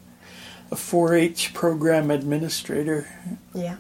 a 0.71 0.75
4-H 0.75 1.53
program 1.53 2.11
administrator. 2.11 3.07
Yeah. 3.53 3.77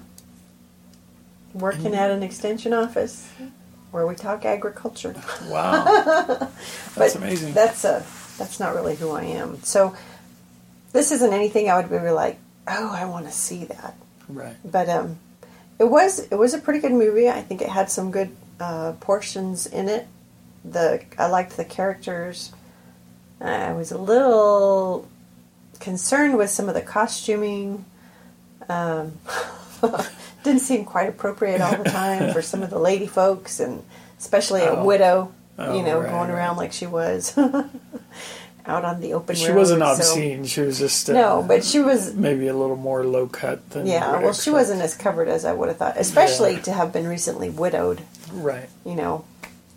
Working 1.54 1.94
at 1.94 2.10
an 2.10 2.22
extension 2.22 2.74
office 2.74 3.30
where 3.92 4.06
we 4.06 4.14
talk 4.14 4.44
agriculture. 4.44 5.14
Wow, 5.48 5.84
that's 6.94 7.14
But 7.14 7.14
amazing. 7.14 7.54
That's 7.54 7.84
a 7.86 8.04
that's 8.38 8.58
not 8.60 8.74
really 8.74 8.96
who 8.96 9.10
I 9.12 9.24
am. 9.24 9.62
So 9.62 9.94
this 10.92 11.12
isn't 11.12 11.32
anything 11.32 11.68
I 11.68 11.76
would 11.80 11.90
be 11.90 11.98
like, 12.10 12.38
oh, 12.68 12.90
I 12.92 13.04
want 13.06 13.26
to 13.26 13.32
see 13.32 13.64
that. 13.66 13.94
right. 14.28 14.56
But 14.64 14.88
um, 14.88 15.18
it 15.78 15.84
was 15.84 16.20
it 16.20 16.36
was 16.36 16.54
a 16.54 16.58
pretty 16.58 16.80
good 16.80 16.92
movie. 16.92 17.28
I 17.28 17.42
think 17.42 17.62
it 17.62 17.68
had 17.68 17.90
some 17.90 18.10
good 18.10 18.30
uh, 18.60 18.92
portions 19.00 19.66
in 19.66 19.88
it. 19.88 20.06
The 20.64 21.02
I 21.18 21.26
liked 21.26 21.56
the 21.56 21.64
characters. 21.64 22.52
I 23.40 23.72
was 23.72 23.90
a 23.92 23.98
little 23.98 25.08
concerned 25.80 26.38
with 26.38 26.48
some 26.50 26.68
of 26.68 26.74
the 26.74 26.80
costuming. 26.80 27.84
Um, 28.68 29.18
didn't 30.44 30.60
seem 30.60 30.84
quite 30.86 31.08
appropriate 31.08 31.60
all 31.60 31.76
the 31.76 31.84
time 31.90 32.32
for 32.32 32.40
some 32.40 32.62
of 32.62 32.70
the 32.70 32.78
lady 32.78 33.06
folks, 33.06 33.60
and 33.60 33.82
especially 34.18 34.62
a 34.62 34.70
Oh. 34.70 34.84
widow. 34.84 35.32
Oh, 35.58 35.76
you 35.76 35.82
know, 35.84 36.00
right, 36.00 36.10
going 36.10 36.30
right. 36.30 36.36
around 36.36 36.56
like 36.56 36.72
she 36.72 36.86
was 36.86 37.36
out 38.66 38.84
on 38.84 39.00
the 39.00 39.12
open. 39.14 39.36
She 39.36 39.48
road, 39.48 39.56
wasn't 39.56 39.80
so- 39.82 39.86
obscene. 39.92 40.44
She 40.46 40.60
was 40.62 40.78
just 40.78 41.08
uh, 41.10 41.12
No, 41.12 41.44
but 41.46 41.64
she 41.64 41.80
was 41.80 42.14
maybe 42.14 42.48
a 42.48 42.54
little 42.54 42.76
more 42.76 43.04
low 43.04 43.26
cut 43.28 43.68
than. 43.70 43.86
yeah, 43.86 44.20
well, 44.20 44.32
she 44.32 44.50
wasn't 44.50 44.80
as 44.82 44.94
covered 44.96 45.28
as 45.28 45.44
I 45.44 45.52
would 45.52 45.68
have 45.68 45.76
thought, 45.78 45.94
especially 45.96 46.54
Yeah. 46.54 46.60
to 46.62 46.72
have 46.72 46.92
been 46.92 47.06
recently 47.06 47.50
widowed, 47.50 48.02
right. 48.32 48.68
you 48.84 48.94
know. 48.94 49.24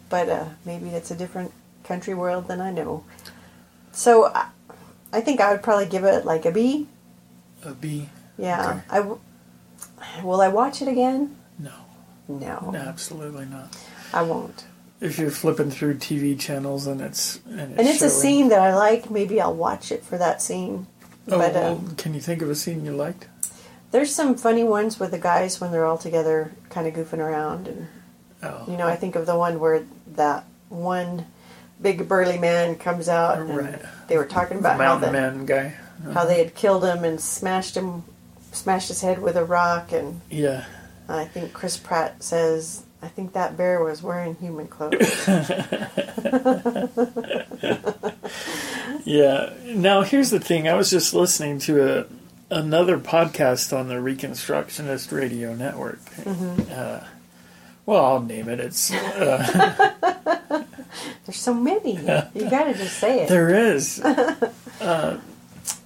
But 0.10 0.30
uh, 0.30 0.46
maybe 0.66 0.90
it's 0.90 1.12
a 1.12 1.16
different 1.16 1.52
country 1.84 2.14
world 2.14 2.48
than 2.48 2.62
I 2.62 2.72
know. 2.72 3.04
So 3.92 4.26
I, 4.34 4.48
I 5.12 5.22
think 5.22 5.42
I 5.42 5.52
would 5.52 5.62
probably 5.64 5.86
give 5.88 6.04
it 6.06 6.26
like 6.26 6.46
a 6.46 6.52
B. 6.52 6.88
A 7.64 7.72
B. 7.74 8.08
Yeah. 8.38 8.70
Okay. 8.70 8.80
I 8.90 8.98
w- 8.98 9.20
will 10.24 10.40
I 10.42 10.48
watch 10.48 10.82
it 10.82 10.88
again? 10.88 11.36
No, 11.60 11.72
No, 12.30 12.74
absolutely 12.76 13.46
not. 13.46 13.76
I 14.14 14.22
won't. 14.22 14.66
If 15.00 15.20
you're 15.20 15.30
flipping 15.30 15.70
through 15.70 15.96
TV 15.96 16.40
channels 16.40 16.88
and 16.88 17.02
it's 17.02 17.40
and 17.46 17.60
it's, 17.72 17.80
And 17.80 17.88
it's 17.88 18.02
a 18.02 18.10
scene 18.10 18.50
that 18.50 18.60
I 18.60 18.74
like. 18.76 19.12
Maybe 19.12 19.40
I'll 19.40 19.54
watch 19.54 19.92
it 19.92 20.04
for 20.04 20.18
that 20.18 20.42
scene. 20.42 20.88
Oh, 21.30 21.38
but 21.38 21.54
well, 21.54 21.74
um, 21.78 21.96
can 21.98 22.14
you 22.14 22.22
think 22.22 22.42
of 22.42 22.50
a 22.50 22.56
scene 22.56 22.86
you 22.86 22.96
liked? 22.96 23.28
there's 23.92 24.14
some 24.14 24.36
funny 24.36 24.64
ones 24.66 25.00
with 25.00 25.12
the 25.12 25.18
guys 25.18 25.62
when 25.62 25.72
they're 25.72 25.86
all 25.86 25.98
together, 25.98 26.52
kind 26.70 26.88
of 26.88 26.94
goofing 26.94 27.20
around 27.20 27.68
and 27.68 27.88
Oh, 28.44 28.66
You 28.68 28.78
know, 28.78 28.86
I 28.88 28.96
think 28.96 29.16
of 29.16 29.26
the 29.26 29.36
one 29.36 29.60
where 29.60 29.84
that 30.16 30.44
one 30.70 31.26
big 31.82 32.08
burly 32.08 32.38
man 32.38 32.76
comes 32.76 33.08
out, 33.10 33.40
and 33.40 33.58
Right. 33.58 33.80
they 34.08 34.18
were 34.18 34.26
talking 34.26 34.60
about 34.60 34.74
how 34.74 34.78
Mountain 34.78 35.14
the, 35.14 35.20
Man 35.20 35.46
guy. 35.46 35.74
how 36.14 36.26
they 36.26 36.38
had 36.38 36.54
killed 36.54 36.84
him 36.84 37.04
and 37.04 37.20
smashed 37.20 37.76
him, 37.76 38.04
smashed 38.52 38.90
his 38.90 39.02
head 39.02 39.20
with 39.22 39.36
a 39.38 39.44
rock, 39.46 39.92
and 39.92 40.22
Yeah. 40.30 40.66
I 41.10 41.26
think 41.26 41.54
Chris 41.54 41.78
Pratt 41.78 42.22
says, 42.22 42.84
"I 43.02 43.08
think 43.08 43.34
that 43.34 43.58
bear 43.58 43.84
was 43.84 44.04
wearing 44.04 44.36
human 44.36 44.68
clothes." 44.68 45.28
Yeah. 49.06 49.54
Now 49.64 50.02
here's 50.02 50.32
the 50.32 50.40
thing. 50.40 50.68
I 50.68 50.74
was 50.74 50.90
just 50.90 51.14
listening 51.14 51.60
to 51.60 52.00
a 52.00 52.06
another 52.50 52.98
podcast 53.00 53.78
on 53.78 53.88
the 53.88 53.96
Reconstructionist 53.96 55.16
Radio 55.18 55.54
Network. 55.56 56.04
Mm-hmm. 56.22 56.62
Uh, 56.70 57.08
well, 57.86 58.06
I'll 58.06 58.22
name 58.22 58.50
it. 58.50 58.60
It's 58.60 58.92
uh, 58.94 59.86
There's 61.26 61.38
so 61.38 61.54
many. 61.54 61.94
You 61.94 62.50
got 62.50 62.66
to 62.66 62.74
just 62.74 62.98
say 62.98 63.24
it. 63.24 63.30
there 63.30 63.74
is 63.74 64.02
uh, 64.02 65.20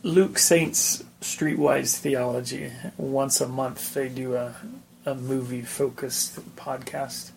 Luke 0.01 0.39
Saint's 0.39 1.03
Streetwise 1.22 1.98
Theology. 1.98 2.72
Once 2.98 3.39
a 3.39 3.48
month, 3.48 3.94
they 3.94 4.10
do 4.10 4.34
a 4.36 4.56
a 5.05 5.15
movie 5.15 5.62
focused 5.63 6.39
podcast. 6.55 7.31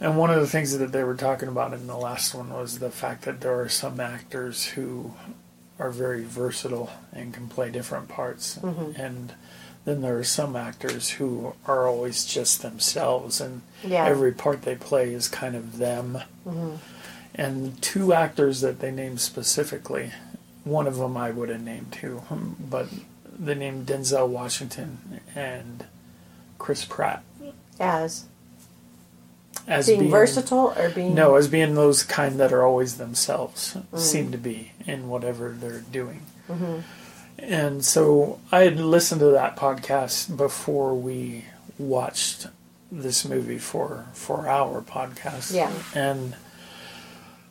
And 0.00 0.16
one 0.16 0.30
of 0.30 0.40
the 0.40 0.46
things 0.46 0.76
that 0.78 0.92
they 0.92 1.02
were 1.02 1.16
talking 1.16 1.48
about 1.48 1.72
in 1.74 1.86
the 1.88 1.96
last 1.96 2.34
one 2.34 2.50
was 2.52 2.78
the 2.78 2.90
fact 2.90 3.24
that 3.24 3.40
there 3.40 3.60
are 3.60 3.68
some 3.68 3.98
actors 3.98 4.64
who 4.64 5.14
are 5.78 5.90
very 5.90 6.22
versatile 6.24 6.90
and 7.12 7.34
can 7.34 7.48
play 7.48 7.70
different 7.70 8.08
parts. 8.08 8.58
And 8.58 9.32
then 9.84 10.02
there 10.02 10.18
are 10.18 10.24
some 10.24 10.54
actors 10.54 11.10
who 11.10 11.54
are 11.66 11.88
always 11.88 12.26
just 12.26 12.62
themselves, 12.62 13.40
and 13.40 13.62
Yeah. 13.82 14.04
every 14.04 14.32
part 14.32 14.62
they 14.62 14.74
play 14.76 15.12
is 15.14 15.26
kind 15.28 15.56
of 15.56 15.78
them. 15.78 16.18
Mm-hmm. 16.46 16.76
And 17.34 17.80
two 17.80 18.12
actors 18.12 18.60
that 18.60 18.80
they 18.80 18.90
named 18.90 19.20
specifically, 19.20 20.12
one 20.64 20.86
of 20.86 20.96
them 20.96 21.16
I 21.16 21.30
would 21.30 21.48
have 21.48 21.62
named 21.62 21.92
too, 21.92 22.22
but 22.60 22.88
they 23.38 23.54
named 23.54 23.86
Denzel 23.86 24.28
Washington 24.28 25.20
and 25.34 25.86
Chris 26.58 26.84
Pratt 26.84 27.22
As 27.80 28.24
as 29.66 29.86
being, 29.86 30.10
versatile 30.10 30.72
or 30.76 30.88
being 30.90 31.14
No, 31.14 31.34
as 31.36 31.48
being 31.48 31.74
those 31.74 32.02
kind 32.02 32.40
that 32.40 32.52
are 32.52 32.64
always 32.64 32.96
themselves, 32.96 33.76
Mm. 33.92 33.98
seem 33.98 34.32
to 34.32 34.38
be 34.38 34.72
in 34.86 35.08
whatever 35.08 35.54
they're 35.58 35.80
doing. 35.80 36.22
Mm-hmm. 36.48 36.78
And 37.40 37.84
so 37.84 38.40
I 38.50 38.60
had 38.62 38.80
listened 38.80 39.20
to 39.20 39.26
that 39.26 39.56
podcast 39.56 40.36
before 40.36 40.94
we 40.94 41.44
watched 41.78 42.46
this 42.90 43.24
movie 43.24 43.58
for 43.58 44.06
for 44.14 44.48
our 44.48 44.80
podcast. 44.80 45.54
Yeah. 45.54 45.70
And 45.94 46.34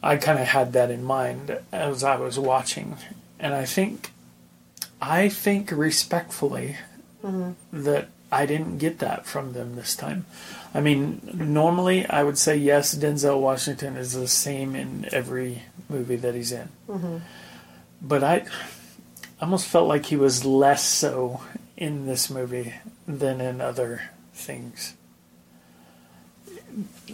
I 0.04 0.18
kind 0.18 0.40
of 0.40 0.48
had 0.48 0.74
that 0.74 0.90
in 0.92 1.04
mind 1.04 1.60
as 1.72 2.04
I 2.04 2.16
was 2.18 2.38
watching, 2.40 2.98
and 3.40 3.54
I 3.54 3.66
think 3.66 4.12
I 5.02 5.30
think 5.30 5.72
respectfully 5.72 6.78
that 7.72 8.08
I 8.32 8.46
didn't 8.46 8.78
get 8.78 9.00
that 9.00 9.26
from 9.26 9.54
them 9.54 9.76
this 9.76 9.96
time. 9.96 10.26
I 10.74 10.82
mean, 10.82 11.22
normally 11.34 12.06
I 12.06 12.24
would 12.24 12.38
say 12.38 12.58
yes, 12.58 12.94
Denzel 12.94 13.40
Washington 13.40 13.96
is 13.96 14.14
the 14.14 14.28
same 14.28 14.76
in 14.76 15.08
every 15.12 15.64
movie 15.90 16.18
that 16.18 16.36
he's 16.36 16.52
in. 16.52 16.70
Mm-hmm. 16.90 17.18
But 18.02 18.24
I 18.24 18.46
almost 19.42 19.68
felt 19.68 19.88
like 19.88 20.08
he 20.08 20.18
was 20.18 20.46
less 20.46 20.84
so 20.84 21.42
in 21.78 22.06
this 22.06 22.30
movie 22.30 22.74
than 23.08 23.40
in 23.40 23.62
other 23.62 24.10
things. 24.34 24.94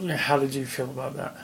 How 0.10 0.40
did 0.40 0.56
you 0.56 0.66
feel 0.66 0.90
about 0.90 1.16
that? 1.16 1.38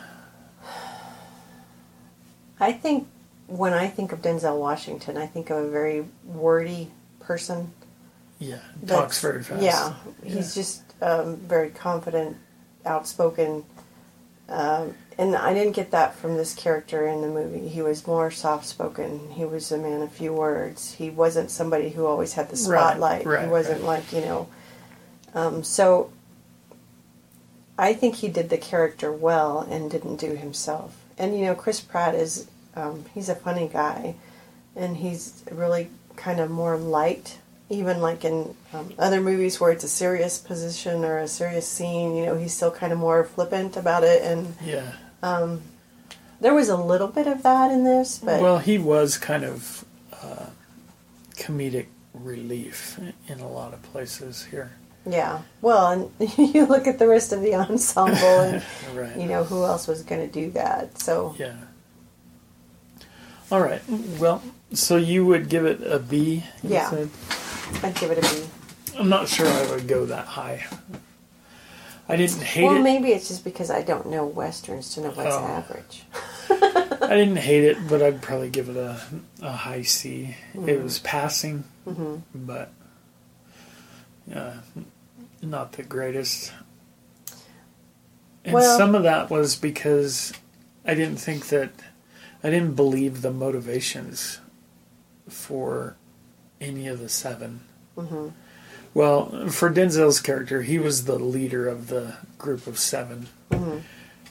I 2.60 2.74
think 2.74 3.08
when 3.48 3.74
I 3.74 3.88
think 3.88 4.12
of 4.12 4.22
Denzel 4.22 4.60
Washington, 4.60 5.16
I 5.16 5.28
think 5.28 5.50
of 5.50 5.58
a 5.58 5.70
very 5.70 6.06
wordy 6.26 6.92
person. 7.20 7.72
Yeah, 8.40 8.60
talks 8.88 9.22
very 9.22 9.44
fast. 9.44 9.62
Yeah, 9.62 9.94
he's 10.24 10.56
just 10.56 10.82
um, 11.02 11.38
very 11.38 11.70
confident, 11.70 12.38
outspoken, 12.86 13.66
um, 14.48 14.96
and 15.18 15.36
I 15.36 15.54
didn't 15.54 15.74
get 15.76 15.92
that 15.92 16.16
from 16.16 16.38
this 16.38 16.56
character 16.56 17.06
in 17.08 17.22
the 17.22 17.28
movie. 17.28 17.68
He 17.68 17.82
was 17.82 18.08
more 18.08 18.32
soft-spoken. 18.32 19.32
He 19.32 19.44
was 19.46 19.72
a 19.72 19.78
man 19.78 20.02
of 20.02 20.12
few 20.12 20.34
words. 20.34 20.94
He 20.94 21.10
wasn't 21.10 21.52
somebody 21.52 21.90
who 21.90 22.06
always 22.06 22.34
had 22.34 22.48
the 22.50 22.56
Right, 22.70 22.92
spotlight. 22.92 23.26
right, 23.26 23.44
he 23.44 23.50
wasn't 23.50 23.82
right. 23.82 23.88
like 24.02 24.14
you 24.14 24.22
know. 24.22 24.48
Um, 25.34 25.64
so 25.64 26.12
I 27.78 27.94
think 27.94 28.16
he 28.16 28.28
did 28.30 28.50
the 28.50 28.58
character 28.58 29.12
well 29.12 29.60
and 29.70 29.92
didn't 29.92 30.16
do 30.18 30.36
himself. 30.36 30.96
And 31.18 31.38
you 31.38 31.46
know, 31.46 31.56
Chris 31.56 31.82
Pratt 31.82 32.16
is 32.16 32.48
um, 32.76 33.06
he's 33.14 33.30
a 33.30 33.36
funny 33.36 33.68
guy, 33.68 34.16
and 34.76 34.98
he's 34.98 35.44
really 35.52 35.90
kind 36.16 36.40
of 36.40 36.50
more 36.50 36.78
light. 36.78 37.38
Even 37.72 38.02
like 38.02 38.26
in 38.26 38.56
um, 38.74 38.92
other 38.98 39.22
movies 39.22 39.60
where 39.62 39.72
it's 39.72 39.84
a 39.84 39.90
serious 39.90 40.40
position 40.40 41.06
or 41.06 41.20
a 41.20 41.28
serious 41.28 41.68
scene, 41.68 42.16
you 42.16 42.26
know, 42.26 42.36
he's 42.36 42.54
still 42.54 42.72
kind 42.72 42.92
of 42.92 42.98
more 43.00 43.24
flippant 43.24 43.78
about 43.78 44.04
it. 44.04 44.24
And 44.24 44.56
Yeah. 44.64 44.94
there 46.42 46.54
was 46.56 46.70
a 46.70 46.78
little 46.78 47.08
bit 47.08 47.28
of 47.28 47.44
that 47.44 47.70
in 47.72 47.84
this, 47.84 48.18
but 48.18 48.42
Well, 48.42 48.58
he 48.58 48.78
was 48.80 49.18
kind 49.20 49.44
of 49.44 49.86
uh, 50.24 50.48
comedic 51.36 51.86
relief 52.14 53.00
in 53.28 53.40
a 53.40 53.48
lot 53.48 53.74
of 53.74 53.84
places 53.84 54.46
here. 54.50 54.72
yeah. 55.06 55.42
Well, 55.62 55.88
and 56.20 56.30
you 56.56 56.66
look 56.66 56.88
at 56.88 56.98
the 56.98 57.08
rest 57.08 57.32
of 57.34 57.42
the 57.42 57.54
ensemble, 57.56 58.40
and 58.40 58.64
Right. 58.96 59.16
you 59.16 59.28
know 59.28 59.44
who 59.44 59.64
else 59.64 59.88
was 59.88 60.02
going 60.02 60.22
to 60.28 60.28
do 60.42 60.50
that. 60.52 61.00
So 61.00 61.36
Yeah. 61.38 61.54
All 63.52 63.62
right. 63.62 63.82
Well, 64.20 64.42
so 64.74 64.96
you 64.98 65.26
would 65.26 65.50
give 65.50 65.66
it 65.66 65.82
a 65.86 66.00
B? 66.00 66.44
you 66.64 66.70
Yeah. 66.72 66.90
said? 66.90 67.10
I'd 67.84 67.96
give 67.96 68.12
it 68.12 68.18
a 68.18 68.22
B. 68.22 68.48
I'm 68.98 69.10
not 69.10 69.28
sure 69.28 69.48
I 69.48 69.70
would 69.72 69.88
go 69.88 70.06
that 70.06 70.26
high. 70.26 70.66
I 72.08 72.16
didn't 72.16 72.42
hate 72.42 72.64
Well, 72.64 72.72
it. 72.72 72.76
Well, 72.76 72.84
maybe 72.84 73.10
it's 73.12 73.28
just 73.28 73.44
because 73.44 73.70
I 73.70 73.82
don't 73.84 74.08
know 74.10 74.26
westerns 74.26 74.94
to 74.96 75.02
know 75.02 75.10
what's 75.12 75.36
Oh. 75.36 75.46
average. 75.46 76.04
I 77.02 77.16
didn't 77.16 77.38
hate 77.38 77.64
it, 77.64 77.78
but 77.88 78.02
I'd 78.02 78.22
probably 78.22 78.50
give 78.50 78.68
it 78.70 78.76
a, 78.76 79.00
a 79.42 79.52
high 79.52 79.84
C. 79.84 80.36
Mm-hmm. 80.54 80.70
It 80.70 80.84
was 80.84 81.00
passing, 81.00 81.64
but 82.36 82.72
uh, 84.34 84.54
not 85.42 85.74
the 85.74 85.84
greatest. 85.84 86.52
And 88.44 88.54
Well- 88.56 88.78
some 88.78 88.96
of 88.96 89.04
that 89.04 89.30
was 89.30 89.56
because 89.56 90.34
I 90.86 90.96
didn't 90.96 91.18
think 91.18 91.48
that 91.50 91.70
I 92.44 92.50
didn't 92.50 92.74
believe 92.76 93.22
the 93.22 93.32
motivations 93.32 94.40
for 95.28 95.96
any 96.62 96.88
of 96.88 97.00
the 97.00 97.10
7 97.10 97.62
Mm-hmm. 97.98 98.28
Well, 98.94 99.50
for 99.50 99.70
Denzel's 99.70 100.20
character, 100.20 100.62
he 100.64 100.80
was 100.80 101.06
the 101.06 101.20
leader 101.20 101.68
of 101.68 101.88
the 101.88 102.16
group 102.38 102.66
of 102.68 102.80
7 102.80 103.28
Mm-hmm. 103.52 103.78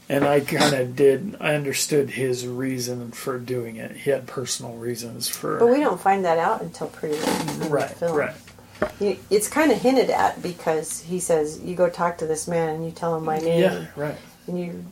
and 0.08 0.24
I 0.24 0.40
kind 0.40 0.74
of 0.74 0.96
did. 0.96 1.36
I 1.40 1.54
understood 1.54 2.10
his 2.10 2.46
reason 2.46 3.10
for 3.12 3.38
doing 3.38 3.76
it. 3.76 3.94
He 3.96 4.10
had 4.10 4.26
personal 4.26 4.74
reasons 4.74 5.28
for. 5.28 5.58
But 5.58 5.66
we 5.70 5.80
don't 5.80 6.00
find 6.00 6.24
that 6.24 6.38
out 6.38 6.62
until 6.62 6.86
pretty 6.88 7.16
late 7.16 7.40
in 7.52 7.60
the 7.60 7.68
right, 7.68 7.90
film. 7.90 8.16
right. 8.16 8.34
You- 9.00 9.18
It's 9.28 9.48
kind 9.48 9.70
of 9.72 9.80
hinted 9.82 10.08
at 10.10 10.40
because 10.40 11.00
he 11.00 11.18
says, 11.20 11.60
"You 11.60 11.74
go 11.74 11.88
talk 11.90 12.16
to 12.18 12.26
this 12.26 12.46
man 12.48 12.68
and 12.70 12.84
you 12.86 12.90
tell 12.92 13.16
him 13.16 13.24
my 13.24 13.38
name, 13.38 13.60
Yeah, 13.60 13.86
right. 13.96 14.16
and 14.46 14.58
you 14.58 14.84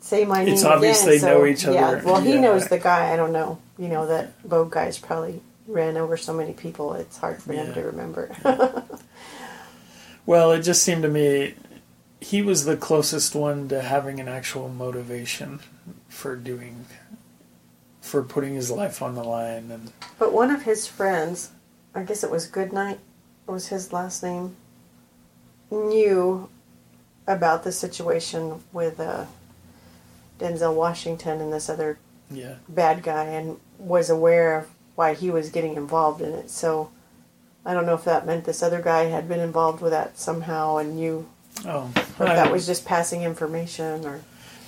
say 0.00 0.24
my 0.24 0.44
name." 0.44 0.54
It's 0.54 0.64
obvious 0.64 1.02
again. 1.04 1.20
they 1.20 1.26
know 1.26 1.44
each 1.44 1.66
other. 1.66 1.74
Yeah, 1.74 2.02
well, 2.04 2.20
he 2.20 2.34
Yeah, 2.34 2.40
knows 2.40 2.62
right. 2.62 2.70
the 2.70 2.78
guy. 2.78 3.12
I 3.12 3.16
don't 3.16 3.32
know. 3.32 3.58
You 3.78 3.88
know 3.88 4.06
that 4.06 4.48
Bogue 4.48 4.70
guy's 4.70 4.96
probably 4.98 5.40
ran 5.66 5.96
over 5.96 6.16
so 6.16 6.32
many 6.32 6.52
people. 6.52 6.94
It's 6.94 7.18
hard 7.18 7.42
for 7.42 7.52
Yeah. 7.52 7.64
him 7.64 7.74
to 7.74 7.80
remember. 7.82 8.30
Well, 10.24 10.52
it 10.52 10.62
just 10.62 10.82
seemed 10.84 11.02
to 11.02 11.08
me 11.08 11.54
he 12.20 12.42
was 12.42 12.64
the 12.64 12.76
closest 12.76 13.34
one 13.34 13.68
to 13.68 13.82
having 13.82 14.20
an 14.20 14.28
actual 14.28 14.68
motivation 14.68 15.58
for 16.08 16.36
doing, 16.36 16.86
for 18.00 18.22
putting 18.22 18.54
his 18.54 18.70
life 18.70 19.02
on 19.02 19.16
the 19.16 19.24
line, 19.24 19.70
and 19.72 19.90
but 20.20 20.32
one 20.32 20.50
of 20.50 20.62
his 20.62 20.86
friends, 20.86 21.50
I 21.92 22.04
guess 22.04 22.22
it 22.22 22.30
was 22.30 22.46
Goodnight, 22.46 23.00
was 23.48 23.68
his 23.68 23.92
last 23.92 24.22
name, 24.22 24.54
knew 25.72 26.48
about 27.26 27.64
the 27.64 27.72
situation 27.72 28.62
with 28.72 29.00
uh, 29.00 29.24
Denzel 30.38 30.74
Washington 30.74 31.40
and 31.40 31.52
this 31.52 31.68
other 31.68 31.98
yeah, 32.30 32.56
bad 32.68 33.02
guy 33.02 33.24
and 33.24 33.58
was 33.78 34.08
aware 34.08 34.56
of 34.56 34.68
why 34.94 35.14
he 35.14 35.30
was 35.30 35.50
getting 35.50 35.76
involved 35.76 36.20
in 36.20 36.32
it. 36.32 36.50
So 36.50 36.90
I 37.64 37.74
don't 37.74 37.86
know 37.86 37.94
if 37.94 38.04
that 38.04 38.26
meant 38.26 38.44
this 38.44 38.62
other 38.62 38.82
guy 38.82 39.04
had 39.04 39.28
been 39.28 39.40
involved 39.40 39.80
with 39.80 39.92
that 39.92 40.18
somehow 40.18 40.76
and 40.78 40.96
knew 40.96 41.26
oh, 41.66 41.90
or 42.18 42.26
if 42.26 42.32
that 42.34 42.52
was 42.52 42.66
just 42.66 42.84
passing 42.84 43.22
information 43.22 44.04
or 44.04 44.20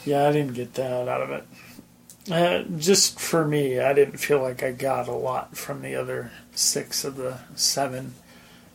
yeah, 0.04 0.28
I 0.28 0.32
didn't 0.32 0.54
get 0.54 0.74
that 0.74 1.08
out 1.08 1.22
of 1.22 1.30
it. 1.30 1.44
Uh, 2.30 2.62
just 2.78 3.20
for 3.20 3.46
me, 3.46 3.80
I 3.80 3.92
didn't 3.92 4.18
feel 4.18 4.40
like 4.40 4.62
I 4.62 4.72
got 4.72 5.08
a 5.08 5.12
lot 5.12 5.56
from 5.56 5.82
the 5.82 5.94
other 5.94 6.30
six 6.54 7.04
of 7.04 7.16
the 7.16 7.38
seven 7.54 8.14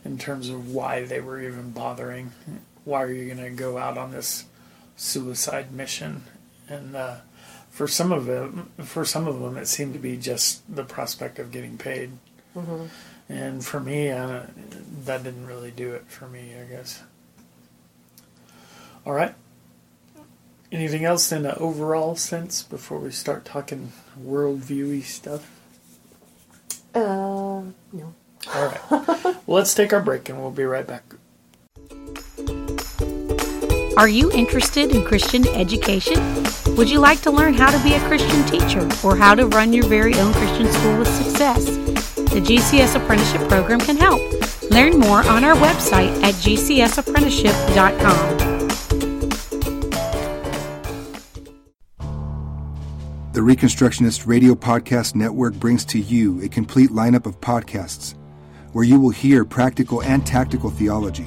in 0.04 0.18
terms 0.18 0.48
of 0.48 0.72
why 0.72 1.04
they 1.04 1.20
were 1.20 1.40
even 1.40 1.70
bothering. 1.70 2.32
Why 2.84 3.02
are 3.02 3.12
you 3.12 3.32
going 3.32 3.44
to 3.44 3.50
go 3.50 3.76
out 3.76 3.98
on 3.98 4.12
this 4.12 4.44
suicide 4.96 5.72
mission? 5.72 6.24
And 6.68 6.94
uh, 6.94 7.16
for 7.80 7.88
some 7.88 8.12
of 8.12 8.26
them, 8.26 8.70
for 8.76 9.06
some 9.06 9.26
of 9.26 9.40
them, 9.40 9.56
it 9.56 9.66
seemed 9.66 9.94
to 9.94 9.98
be 9.98 10.14
just 10.14 10.60
the 10.68 10.84
prospect 10.84 11.38
of 11.38 11.50
getting 11.50 11.78
paid. 11.78 12.10
And 13.26 13.64
for 13.64 13.80
me, 13.80 14.10
uh, 14.10 14.42
that 15.06 15.24
didn't 15.24 15.46
really 15.46 15.70
do 15.70 15.94
it 15.94 16.04
for 16.06 16.28
me. 16.28 16.52
I 16.60 16.64
guess. 16.64 17.02
All 19.06 19.14
right. 19.14 19.34
Anything 20.70 21.06
else 21.06 21.32
in 21.32 21.46
an 21.46 21.54
overall 21.56 22.16
sense 22.16 22.62
before 22.62 22.98
we 22.98 23.12
start 23.12 23.46
talking 23.46 23.92
worldviewy 24.22 25.02
stuff? 25.02 25.50
uh 26.94 27.00
no. 27.00 28.14
All 28.54 28.66
right. 28.66 28.90
well, 28.90 29.36
let's 29.46 29.72
take 29.72 29.94
our 29.94 30.02
break 30.02 30.28
and 30.28 30.38
we'll 30.38 30.50
be 30.50 30.64
right 30.64 30.86
back. 30.86 31.04
Are 33.96 34.08
you 34.08 34.30
interested 34.32 34.94
in 34.94 35.02
Christian 35.02 35.48
education? 35.48 36.44
Would 36.80 36.88
you 36.88 36.98
like 36.98 37.20
to 37.20 37.30
learn 37.30 37.52
how 37.52 37.70
to 37.70 37.78
be 37.84 37.92
a 37.92 38.00
Christian 38.08 38.42
teacher 38.46 38.88
or 39.04 39.14
how 39.14 39.34
to 39.34 39.46
run 39.48 39.74
your 39.74 39.84
very 39.84 40.14
own 40.14 40.32
Christian 40.32 40.66
school 40.72 40.96
with 40.96 41.08
success? 41.08 41.66
The 41.66 42.40
GCS 42.40 42.96
Apprenticeship 42.96 43.46
Program 43.50 43.80
can 43.80 43.98
help. 43.98 44.18
Learn 44.70 44.98
more 44.98 45.22
on 45.28 45.44
our 45.44 45.54
website 45.56 46.22
at 46.22 46.34
gcsapprenticeship.com. 46.36 48.38
The 53.34 53.40
Reconstructionist 53.40 54.26
Radio 54.26 54.54
Podcast 54.54 55.14
Network 55.14 55.52
brings 55.56 55.84
to 55.84 56.00
you 56.00 56.42
a 56.42 56.48
complete 56.48 56.88
lineup 56.88 57.26
of 57.26 57.38
podcasts 57.42 58.14
where 58.72 58.84
you 58.84 58.98
will 58.98 59.10
hear 59.10 59.44
practical 59.44 60.02
and 60.02 60.26
tactical 60.26 60.70
theology. 60.70 61.26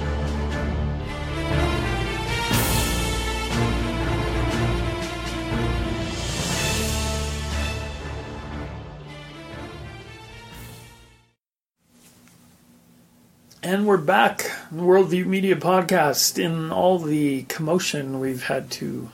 And 13.81 13.87
we're 13.87 13.97
back, 13.97 14.41
Worldview 14.71 15.25
Media 15.25 15.55
Podcast. 15.55 16.37
In 16.37 16.71
all 16.71 16.99
the 16.99 17.41
commotion, 17.45 18.19
we've 18.19 18.43
had 18.43 18.69
to 18.73 19.09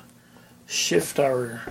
shift 0.66 1.20
our 1.22 1.62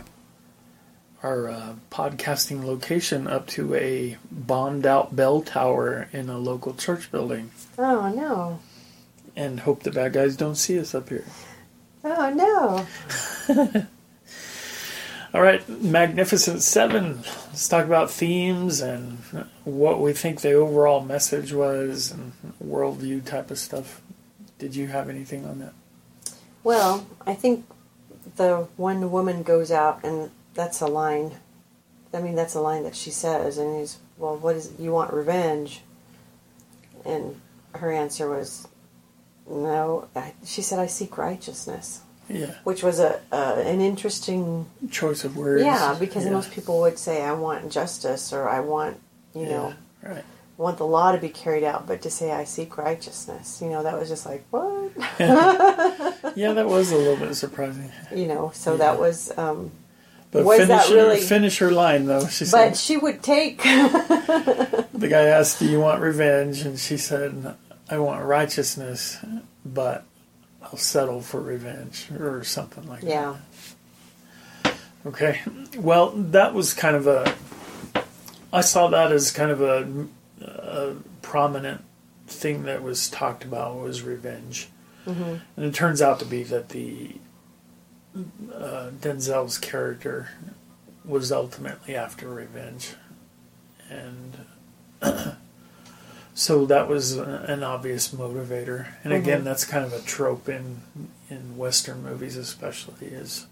our 1.22 1.46
uh, 1.50 1.74
podcasting 1.90 2.64
location 2.64 3.26
up 3.26 3.48
to 3.48 3.74
a 3.74 4.16
bombed 4.30 4.87
out 4.87 5.14
bell 5.14 5.42
tower 5.42 6.09
in 6.11 6.30
a 6.30 6.38
local 6.38 6.72
church 6.72 7.12
building, 7.12 7.50
Oh 7.76 8.09
no. 8.09 8.61
and 9.37 9.61
hope 9.61 9.82
the 9.82 9.90
bad 9.90 10.14
guys 10.14 10.35
don't 10.35 10.54
see 10.54 10.80
us 10.80 10.94
up 10.94 11.11
here. 11.11 11.26
Oh 12.02 12.87
no. 13.52 13.87
All 15.37 15.42
right, 15.42 15.68
Magnificent 15.68 16.62
Seven. 16.62 17.18
Let's 17.49 17.68
talk 17.68 17.85
about 17.85 18.11
themes 18.11 18.81
and 18.81 19.18
what 19.64 20.01
we 20.01 20.14
think 20.14 20.40
the 20.40 20.55
overall 20.55 21.03
message 21.03 21.53
was 21.53 22.11
and 22.11 22.33
worldview 22.64 23.22
type 23.22 23.51
of 23.51 23.59
stuff. 23.59 24.01
Did 24.59 24.75
you 24.75 24.87
have 24.87 25.11
anything 25.11 25.44
on 25.44 25.59
that? 25.59 25.75
Well, 26.64 27.07
I 27.27 27.35
think 27.35 27.66
the 28.37 28.66
one 28.79 29.11
woman 29.11 29.42
goes 29.42 29.70
out 29.70 30.03
and 30.03 30.31
that's 30.55 30.81
a 30.81 30.87
line. 30.87 31.33
I 32.14 32.22
mean, 32.22 32.35
that's 32.35 32.55
a 32.55 32.62
line 32.62 32.85
that 32.85 32.96
she 32.96 33.11
says, 33.11 33.59
and 33.59 33.79
he's, 33.79 33.99
well, 34.16 34.38
what 34.38 34.57
is 34.57 34.70
it? 34.70 34.81
you 34.81 34.90
want 34.90 35.12
revenge? 35.12 35.83
And 37.05 37.42
her 37.75 37.92
answer 37.92 38.31
was, 38.31 38.68
no. 39.46 40.09
She 40.46 40.62
said, 40.62 40.79
I 40.79 40.87
seek 40.87 41.18
righteousness, 41.18 42.01
Yeah, 42.28 42.54
which 42.64 42.82
was 42.82 42.98
a, 42.98 43.20
an 43.32 43.80
interesting, 43.80 44.66
choice 44.90 45.24
of 45.24 45.36
words. 45.36 45.62
yeah, 45.62 45.94
because 45.98 46.24
yeah. 46.24 46.32
most 46.32 46.50
people 46.52 46.80
would 46.80 46.98
say, 46.98 47.22
I 47.22 47.32
want 47.32 47.70
justice 47.70 48.32
or 48.32 48.48
I 48.48 48.60
want, 48.60 48.98
you 49.34 49.46
know, 49.46 49.74
right. 50.02 50.24
want 50.56 50.78
the 50.78 50.86
law 50.86 51.12
to 51.12 51.18
be 51.18 51.28
carried 51.28 51.62
out, 51.64 51.86
but 51.86 52.02
to 52.02 52.10
say 52.10 52.32
I 52.32 52.42
seek 52.44 52.76
righteousness, 52.78 53.60
you 53.62 53.68
know, 53.70 53.82
that 53.84 53.96
was 53.98 54.08
just 54.08 54.26
like 54.26 54.44
what, 54.50 54.90
Yeah, 55.20 56.52
that 56.52 56.66
was 56.66 56.90
a 56.92 56.96
little 56.96 57.16
bit 57.16 57.34
surprising. 57.36 57.90
you 58.14 58.26
know. 58.26 58.50
So 58.54 58.76
that 58.76 58.98
was. 58.98 59.30
Um, 59.38 59.70
But 60.32 60.44
Was 60.44 60.58
finish, 60.58 60.68
that 60.68 60.88
her, 60.88 60.94
really- 60.96 61.20
finish 61.20 61.58
her 61.58 61.70
line 61.70 62.06
though. 62.06 62.26
She 62.26 62.44
but 62.44 62.50
said 62.50 62.76
she 62.76 62.96
would 62.96 63.22
take. 63.22 63.62
the 63.62 65.06
guy 65.08 65.22
asked, 65.30 65.60
"Do 65.60 65.66
you 65.66 65.78
want 65.80 66.00
revenge?" 66.02 66.62
And 66.62 66.76
she 66.78 66.96
said, 66.98 67.54
"I 67.88 67.98
want 67.98 68.24
righteousness, 68.24 69.18
but 69.64 70.04
I'll 70.66 70.79
settle 70.79 71.20
for 71.20 71.40
revenge 71.40 72.09
or 72.18 72.44
something 72.44 72.87
like 72.88 73.02
yeah. 73.02 73.37
that." 74.62 74.72
Yeah. 74.72 74.72
Okay. 75.07 75.40
Well, 75.79 76.11
that 76.11 76.52
was 76.55 76.74
kind 76.74 76.96
of 76.96 77.07
a. 77.07 77.35
I 78.52 78.61
saw 78.61 78.88
that 78.88 79.12
as 79.12 79.31
kind 79.31 79.50
of 79.50 79.61
a, 79.61 80.07
a 80.44 80.94
prominent 81.22 81.85
thing 82.26 82.64
that 82.64 82.83
was 82.83 83.09
talked 83.09 83.44
about 83.44 83.76
was 83.76 84.02
revenge, 84.02 84.68
and 85.57 85.64
it 85.64 85.74
turns 85.74 86.02
out 86.02 86.18
to 86.20 86.24
be 86.24 86.42
that 86.44 86.70
the 86.70 87.16
uh, 88.52 88.90
Denzel's 89.00 89.59
character 89.59 90.31
was 91.05 91.31
ultimately 91.31 91.94
after 91.94 92.29
revenge, 92.29 92.94
and 93.88 94.44
so 96.37 96.66
that 96.66 96.87
was 96.87 97.12
an 97.12 97.64
obvious 97.64 98.09
motivator. 98.09 98.88
And 99.03 99.14
mm-hmm. 99.14 99.22
again, 99.22 99.42
that's 99.42 99.64
kind 99.64 99.87
of 99.87 99.94
a 99.94 100.03
trope 100.03 100.51
in 100.51 100.83
in 101.31 101.57
Western 101.57 102.03
movies, 102.03 102.37
especially 102.37 103.07
is. 103.07 103.46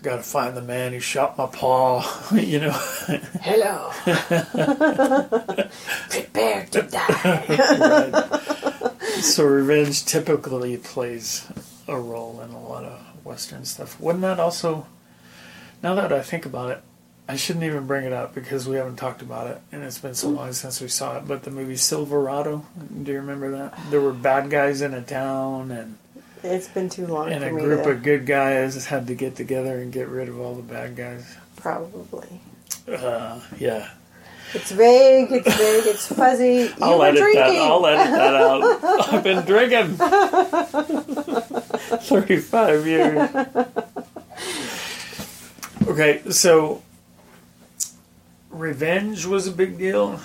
Got 0.00 0.16
to 0.18 0.22
find 0.22 0.56
the 0.56 0.62
man 0.62 0.92
who 0.92 1.00
shot 1.00 1.36
my 1.36 1.46
paw, 1.46 2.08
you 2.34 2.60
know. 2.60 2.70
Hello. 2.70 3.90
Prepare 6.08 6.66
to 6.66 6.82
die. 6.82 7.44
right. 7.80 8.92
So 9.22 9.44
revenge 9.44 10.04
typically 10.04 10.76
plays 10.76 11.48
a 11.88 11.98
role 11.98 12.40
in 12.42 12.50
a 12.50 12.62
lot 12.62 12.84
of 12.84 13.00
Western 13.24 13.64
stuff. 13.64 13.98
Wasn't 13.98 14.22
that 14.22 14.38
also? 14.38 14.86
Now 15.82 15.96
that 15.96 16.12
I 16.12 16.22
think 16.22 16.46
about 16.46 16.70
it, 16.70 16.80
I 17.26 17.36
shouldn't 17.36 17.64
even 17.64 17.86
bring 17.86 18.04
it 18.04 18.12
up 18.12 18.34
because 18.34 18.68
we 18.68 18.76
haven't 18.76 18.96
talked 18.96 19.22
about 19.22 19.46
it, 19.46 19.58
and 19.72 19.82
it's 19.82 19.98
been 19.98 20.14
so 20.14 20.28
long 20.28 20.52
since 20.52 20.80
we 20.80 20.88
saw 20.88 21.16
it. 21.16 21.26
But 21.26 21.42
the 21.44 21.50
movie 21.50 21.76
Silverado, 21.76 22.66
do 23.02 23.12
you 23.12 23.18
remember 23.18 23.50
that? 23.52 23.78
There 23.90 24.00
were 24.02 24.12
bad 24.12 24.50
guys 24.50 24.82
in 24.82 24.92
a 24.92 25.00
town, 25.00 25.70
and 25.70 25.96
It's 26.42 26.68
been 26.68 26.90
too 26.90 27.06
long 27.06 27.32
and 27.32 27.42
a 27.42 27.48
group 27.50 27.84
to 27.84 27.90
of 27.90 28.02
good 28.02 28.26
guys 28.26 28.84
had 28.86 29.06
to 29.06 29.14
get 29.14 29.36
together 29.36 29.78
and 29.78 29.90
get 29.90 30.08
rid 30.08 30.28
of 30.28 30.38
all 30.38 30.54
the 30.54 30.60
bad 30.62 30.96
guys. 30.96 31.24
probably. 31.56 32.28
Uh, 32.86 33.40
yeah, 33.58 33.88
It's 34.52 34.70
vague. 34.70 35.32
It's 35.32 35.56
vague. 35.56 35.86
It's 35.86 36.06
fuzzy. 36.06 36.44
You 36.68 36.72
I'll 36.82 36.98
were 36.98 37.06
edit 37.06 37.20
drinking. 37.22 37.42
that. 37.42 37.62
I'll 37.62 37.86
edit 37.86 38.12
that 38.12 38.34
out. 38.34 38.62
I've 39.14 39.24
been 39.24 39.44
drinking 39.46 39.96
thirty-five 42.04 42.86
years. 42.86 43.30
Okay, 45.88 46.22
so 46.30 46.82
revenge 48.54 49.26
was 49.26 49.46
a 49.46 49.52
big 49.52 49.76
deal, 49.78 50.20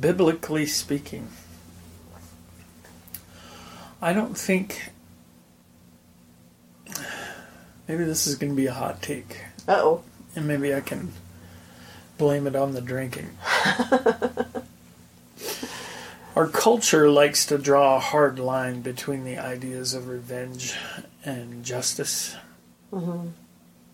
biblically 0.00 0.66
speaking. 0.66 1.28
I 4.02 4.12
don't 4.12 4.36
think. 4.36 4.90
Maybe 7.88 8.04
this 8.04 8.26
is 8.26 8.34
going 8.34 8.52
to 8.52 8.56
be 8.56 8.66
a 8.66 8.72
hot 8.72 9.00
take, 9.00 9.44
Uh-oh. 9.68 10.02
and 10.34 10.48
maybe 10.48 10.74
I 10.74 10.80
can 10.80 11.12
blame 12.18 12.48
it 12.48 12.56
on 12.56 12.72
the 12.72 12.80
drinking. 12.80 13.30
Our 16.36 16.48
culture 16.48 17.08
likes 17.08 17.46
to 17.46 17.58
draw 17.58 17.96
a 17.96 18.00
hard 18.00 18.38
line 18.38 18.82
between 18.82 19.24
the 19.24 19.38
ideas 19.38 19.94
of 19.94 20.08
revenge 20.08 20.74
and 21.24 21.64
justice 21.64 22.36
mm-hmm. 22.92 23.28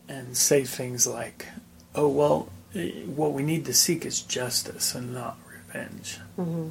and 0.09 0.37
say 0.37 0.65
things 0.65 1.07
like, 1.07 1.47
oh, 1.95 2.09
well, 2.09 2.49
what 2.75 3.33
we 3.33 3.43
need 3.43 3.65
to 3.67 3.75
seek 3.75 4.07
is 4.07 4.23
justice 4.23 4.95
and 4.95 5.13
not 5.13 5.39
revenge. 5.49 6.19
Mm-hmm. 6.39 6.69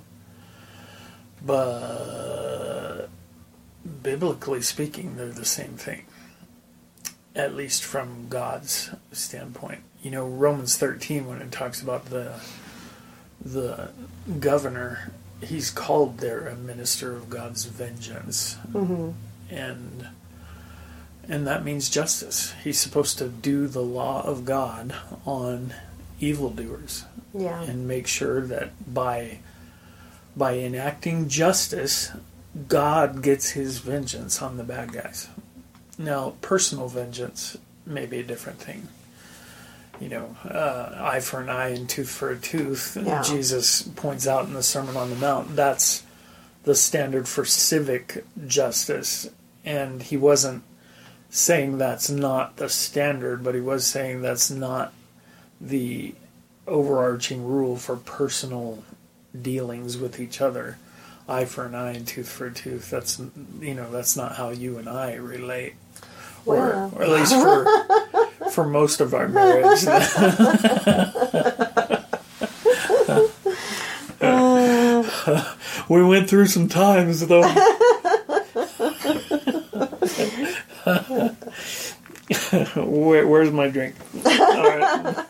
But 1.45 3.09
biblically 4.03 4.61
speaking, 4.61 5.15
they're 5.15 5.27
the 5.27 5.45
same 5.45 5.73
thing, 5.73 6.05
at 7.35 7.55
least 7.55 7.83
from 7.83 8.27
God's 8.29 8.91
standpoint. 9.11 9.81
You 10.01 10.11
know, 10.11 10.27
Romans 10.27 10.77
13, 10.77 11.27
when 11.27 11.41
it 11.41 11.51
talks 11.51 11.81
about 11.81 12.05
the 12.05 12.33
the 13.43 13.89
governor, 14.39 15.11
he's 15.41 15.71
called 15.71 16.19
there 16.19 16.47
a 16.47 16.55
minister 16.55 17.15
of 17.15 17.29
God's 17.29 17.65
vengeance, 17.65 18.57
mm-hmm. 18.71 19.11
and 19.49 20.07
and 21.27 21.47
that 21.47 21.63
means 21.63 21.89
justice. 21.89 22.53
He's 22.63 22.79
supposed 22.79 23.17
to 23.19 23.29
do 23.29 23.67
the 23.67 23.81
law 23.81 24.21
of 24.23 24.45
God 24.45 24.93
on 25.25 25.73
evildoers 26.21 27.05
Yeah. 27.33 27.61
and 27.63 27.87
make 27.87 28.07
sure 28.07 28.41
that 28.47 28.93
by 28.93 29.39
by 30.35 30.57
enacting 30.57 31.27
justice, 31.27 32.09
God 32.69 33.21
gets 33.21 33.49
his 33.49 33.79
vengeance 33.79 34.41
on 34.41 34.55
the 34.55 34.63
bad 34.63 34.93
guys. 34.93 35.27
Now, 35.97 36.35
personal 36.41 36.87
vengeance 36.87 37.57
may 37.85 38.05
be 38.05 38.19
a 38.19 38.23
different 38.23 38.59
thing. 38.59 38.87
you 39.99 40.09
know, 40.09 40.35
uh, 40.49 40.95
eye 40.99 41.19
for 41.19 41.41
an 41.41 41.49
eye 41.49 41.67
and 41.67 41.87
tooth 41.87 42.09
for 42.09 42.31
a 42.31 42.35
tooth. 42.37 42.97
Yeah. 42.99 43.21
Jesus 43.21 43.83
points 43.83 44.25
out 44.25 44.45
in 44.45 44.53
the 44.53 44.63
Sermon 44.63 44.97
on 44.97 45.11
the 45.11 45.15
Mount 45.15 45.55
that's 45.55 46.01
the 46.63 46.73
standard 46.73 47.27
for 47.27 47.45
civic 47.45 48.23
justice. 48.47 49.29
And 49.63 50.01
he 50.01 50.17
wasn't 50.17 50.63
saying 51.29 51.77
that's 51.77 52.09
not 52.09 52.57
the 52.57 52.67
standard, 52.67 53.43
but 53.43 53.53
he 53.53 53.61
was 53.61 53.85
saying 53.85 54.23
that's 54.23 54.49
not 54.49 54.91
the 55.61 56.15
overarching 56.67 57.45
rule 57.45 57.77
for 57.77 57.95
personal 57.95 58.83
dealings 59.39 59.97
with 59.97 60.19
each 60.19 60.41
other. 60.41 60.77
Eye 61.29 61.45
for 61.45 61.65
an 61.65 61.75
eye 61.75 61.91
and 61.91 62.07
tooth 62.07 62.29
for 62.29 62.47
a 62.47 62.53
tooth. 62.53 62.89
That's 62.89 63.21
you 63.59 63.75
know 63.75 63.91
that's 63.91 64.17
not 64.17 64.35
how 64.35 64.49
you 64.49 64.77
and 64.77 64.89
I 64.89 65.15
relate, 65.15 65.75
or, 66.45 66.91
or 66.93 67.03
at 67.03 67.09
least 67.09 67.33
for 67.33 67.65
for 68.51 68.65
most 68.65 68.99
of 68.99 69.13
our 69.13 69.29
marriage. 69.29 69.85
we 75.89 76.03
went 76.03 76.29
through 76.29 76.47
some 76.47 76.67
times 76.67 77.25
though. 77.27 77.41
Where, 82.75 83.27
where's 83.27 83.51
my 83.51 83.69
drink? 83.69 83.95
Right. 84.23 85.25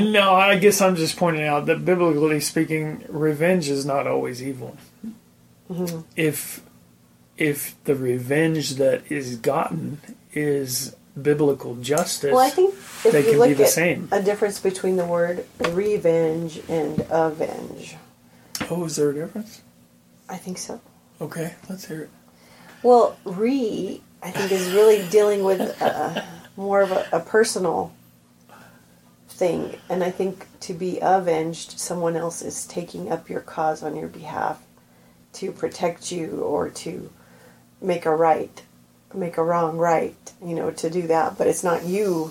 No, 0.00 0.34
I 0.34 0.56
guess 0.58 0.80
I'm 0.80 0.96
just 0.96 1.16
pointing 1.16 1.44
out 1.44 1.66
that 1.66 1.84
biblically 1.84 2.40
speaking, 2.40 3.04
revenge 3.08 3.68
is 3.68 3.84
not 3.86 4.06
always 4.06 4.42
evil. 4.42 4.76
If 6.16 6.62
if 7.38 7.82
the 7.84 7.94
revenge 7.94 8.72
that 8.76 9.10
is 9.10 9.36
gotten 9.36 10.00
is 10.32 10.94
biblical 11.20 11.76
justice, 11.76 12.32
Well, 12.32 12.40
I 12.46 12.50
think 12.50 12.74
if 12.74 13.02
they 13.12 13.24
you 13.24 13.30
can 13.30 13.38
look 13.38 13.48
be 13.48 13.54
the 13.54 13.64
at 13.64 13.70
same. 13.70 14.08
a 14.12 14.22
difference 14.22 14.60
between 14.60 14.96
the 14.96 15.04
word 15.06 15.44
revenge 15.70 16.60
and 16.68 17.00
avenge, 17.10 17.96
oh, 18.70 18.84
is 18.84 18.96
there 18.96 19.10
a 19.10 19.14
difference? 19.14 19.62
I 20.28 20.36
think 20.36 20.58
so. 20.58 20.80
Okay, 21.20 21.54
let's 21.68 21.86
hear 21.86 22.02
it. 22.02 22.10
Well, 22.82 23.16
re, 23.24 24.00
I 24.22 24.30
think, 24.30 24.52
is 24.52 24.70
really 24.72 25.06
dealing 25.08 25.42
with 25.44 25.80
uh, 25.80 26.22
more 26.56 26.82
of 26.82 26.90
a, 26.92 27.06
a 27.12 27.20
personal 27.20 27.92
thing. 29.42 29.76
And 29.88 30.04
I 30.04 30.10
think 30.12 30.46
to 30.60 30.72
be 30.72 31.00
avenged, 31.02 31.76
someone 31.76 32.14
else 32.14 32.42
is 32.42 32.64
taking 32.64 33.10
up 33.10 33.28
your 33.28 33.40
cause 33.40 33.82
on 33.82 33.96
your 33.96 34.06
behalf 34.06 34.64
to 35.32 35.50
protect 35.50 36.12
you 36.12 36.42
or 36.42 36.70
to 36.70 37.10
make 37.80 38.06
a 38.06 38.14
right, 38.14 38.62
make 39.12 39.38
a 39.38 39.42
wrong 39.42 39.78
right, 39.78 40.32
you 40.40 40.54
know, 40.54 40.70
to 40.70 40.88
do 40.88 41.08
that. 41.08 41.38
But 41.38 41.48
it's 41.48 41.64
not 41.64 41.84
you 41.84 42.30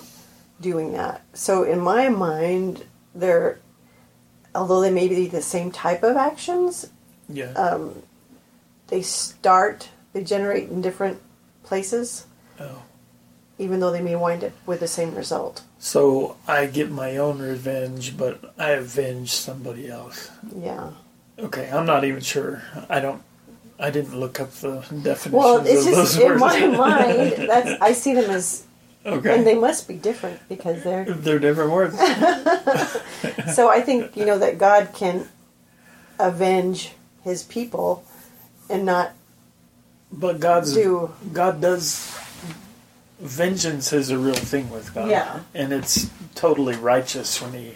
doing 0.58 0.94
that. 0.94 1.20
So 1.34 1.64
in 1.64 1.80
my 1.80 2.08
mind, 2.08 2.86
they're, 3.14 3.60
although 4.54 4.80
they 4.80 4.90
may 4.90 5.06
be 5.06 5.26
the 5.26 5.42
same 5.42 5.70
type 5.70 6.02
of 6.02 6.16
actions, 6.16 6.88
Yeah. 7.28 7.52
Uh, 7.54 7.90
they 8.86 9.02
start, 9.02 9.90
they 10.14 10.24
generate 10.24 10.70
in 10.70 10.80
different 10.80 11.20
places, 11.62 12.26
oh. 12.58 12.82
Even 13.62 13.78
though 13.80 13.92
they 13.92 14.02
may 14.02 14.16
wind 14.16 14.42
up 14.44 14.52
with 14.66 14.80
the 14.80 14.88
same 14.88 15.14
result. 15.14 15.62
So 15.78 16.36
I 16.48 16.66
get 16.66 16.90
my 16.90 17.16
own 17.16 17.38
revenge, 17.38 18.16
but 18.16 18.52
I 18.58 18.70
avenge 18.70 19.30
somebody 19.32 19.88
else. 19.88 20.30
Yeah. 20.56 20.90
Okay, 21.38 21.70
I'm 21.70 21.86
not 21.86 22.04
even 22.04 22.20
sure. 22.20 22.62
I 22.88 23.00
don't. 23.00 23.22
I 23.78 23.90
didn't 23.90 24.18
look 24.18 24.38
up 24.40 24.50
the 24.52 24.80
definitions 25.02 25.32
Well, 25.32 25.64
it's 25.66 25.84
just 25.86 26.18
in 26.20 26.26
words. 26.28 26.40
my 26.40 26.66
mind. 26.66 27.32
That's 27.48 27.80
I 27.88 27.92
see 27.94 28.14
them 28.14 28.30
as, 28.30 28.64
okay, 29.06 29.34
and 29.34 29.46
they 29.46 29.54
must 29.54 29.88
be 29.88 29.94
different 29.94 30.38
because 30.48 30.82
they're. 30.84 31.04
they're 31.24 31.38
different 31.38 31.70
words. 31.72 31.96
So 33.54 33.68
I 33.70 33.80
think 33.80 34.16
you 34.16 34.24
know 34.24 34.38
that 34.38 34.58
God 34.58 34.90
can 34.94 35.28
avenge 36.18 36.92
His 37.22 37.42
people, 37.42 38.04
and 38.70 38.84
not 38.84 39.12
But 40.12 40.38
God's 40.40 40.74
do. 40.74 41.10
God 41.32 41.60
does. 41.60 42.16
Vengeance 43.22 43.92
is 43.92 44.10
a 44.10 44.18
real 44.18 44.34
thing 44.34 44.68
with 44.70 44.92
God. 44.94 45.08
Yeah. 45.08 45.40
and 45.54 45.72
it's 45.72 46.10
totally 46.34 46.74
righteous 46.74 47.40
when 47.40 47.52
he 47.52 47.74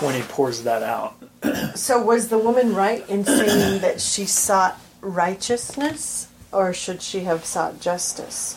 when 0.00 0.14
he 0.14 0.22
pours 0.22 0.62
that 0.62 0.82
out. 0.82 1.16
So 1.74 2.00
was 2.00 2.28
the 2.28 2.38
woman 2.38 2.74
right 2.74 3.06
in 3.08 3.24
saying 3.24 3.80
that 3.80 4.00
she 4.00 4.26
sought 4.26 4.80
righteousness, 5.00 6.28
or 6.52 6.72
should 6.72 7.02
she 7.02 7.20
have 7.20 7.44
sought 7.44 7.80
justice? 7.80 8.56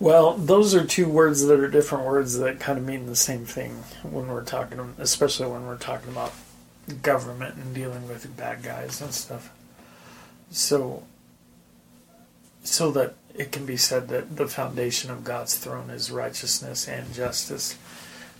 Well, 0.00 0.32
those 0.32 0.74
are 0.74 0.84
two 0.84 1.06
words 1.08 1.44
that 1.46 1.60
are 1.60 1.68
different 1.68 2.06
words 2.06 2.38
that 2.38 2.58
kind 2.58 2.78
of 2.78 2.84
mean 2.84 3.04
the 3.04 3.14
same 3.14 3.44
thing 3.44 3.84
when 4.02 4.28
we're 4.28 4.44
talking, 4.44 4.94
especially 4.98 5.46
when 5.48 5.66
we're 5.66 5.76
talking 5.76 6.10
about 6.10 6.32
government 7.02 7.56
and 7.56 7.74
dealing 7.74 8.08
with 8.08 8.34
bad 8.36 8.62
guys 8.62 9.00
and 9.02 9.12
stuff. 9.12 9.52
So, 10.50 11.04
so 12.64 12.90
that 12.92 13.14
it 13.34 13.52
can 13.52 13.66
be 13.66 13.76
said 13.76 14.08
that 14.08 14.36
the 14.36 14.48
foundation 14.48 15.10
of 15.10 15.24
God's 15.24 15.56
throne 15.56 15.90
is 15.90 16.10
righteousness 16.10 16.88
and 16.88 17.12
justice, 17.14 17.76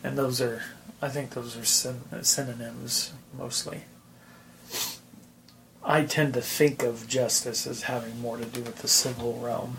and 0.03 0.16
those 0.16 0.40
are, 0.40 0.62
I 1.00 1.09
think, 1.09 1.31
those 1.31 1.57
are 1.57 1.64
syn- 1.64 2.22
synonyms 2.22 3.12
mostly. 3.37 3.83
I 5.83 6.05
tend 6.05 6.35
to 6.35 6.42
think 6.42 6.83
of 6.83 7.09
justice 7.09 7.66
as 7.66 7.85
having 7.85 8.20
more 8.20 8.37
to 8.37 8.44
do 8.44 8.61
with 8.61 8.76
the 8.76 8.88
civil 8.88 9.38
realm 9.38 9.79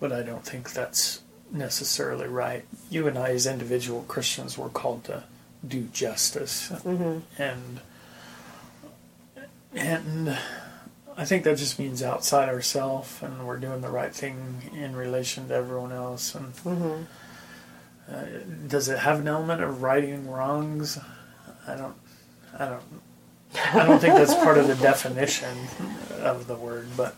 but 0.00 0.12
I 0.12 0.22
don't 0.22 0.44
think 0.44 0.72
that's 0.72 1.22
necessarily 1.50 2.28
right. 2.28 2.64
You 2.90 3.08
and 3.08 3.18
I, 3.18 3.30
as 3.30 3.46
individual 3.46 4.04
Christians, 4.08 4.58
were 4.58 4.68
called 4.68 5.04
to 5.04 5.24
do 5.66 5.84
justice, 5.92 6.70
mm-hmm. 6.70 7.20
and 7.40 7.80
and 9.74 10.38
I 11.18 11.24
think 11.24 11.44
that 11.44 11.56
just 11.56 11.78
means 11.78 12.02
outside 12.02 12.48
ourselves, 12.50 13.22
and 13.22 13.46
we're 13.46 13.56
doing 13.56 13.80
the 13.80 13.88
right 13.88 14.14
thing 14.14 14.70
in 14.74 14.94
relation 14.94 15.48
to 15.48 15.54
everyone 15.54 15.92
else. 15.92 16.34
And 16.34 17.06
uh, 18.10 18.24
does 18.66 18.88
it 18.88 18.98
have 18.98 19.20
an 19.20 19.28
element 19.28 19.62
of 19.62 19.82
righting 19.82 20.30
wrongs? 20.30 20.98
I 21.66 21.74
don't. 21.74 21.96
I 22.58 22.66
don't. 22.66 22.82
I 23.72 23.86
don't 23.86 23.98
think 23.98 24.14
that's 24.14 24.34
part 24.34 24.58
of 24.58 24.68
the 24.68 24.74
definition 24.82 25.56
of 26.20 26.46
the 26.46 26.54
word, 26.56 26.88
but 26.96 27.16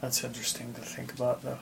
that's 0.00 0.24
interesting 0.24 0.72
to 0.74 0.80
think 0.80 1.12
about, 1.12 1.42
though. 1.42 1.58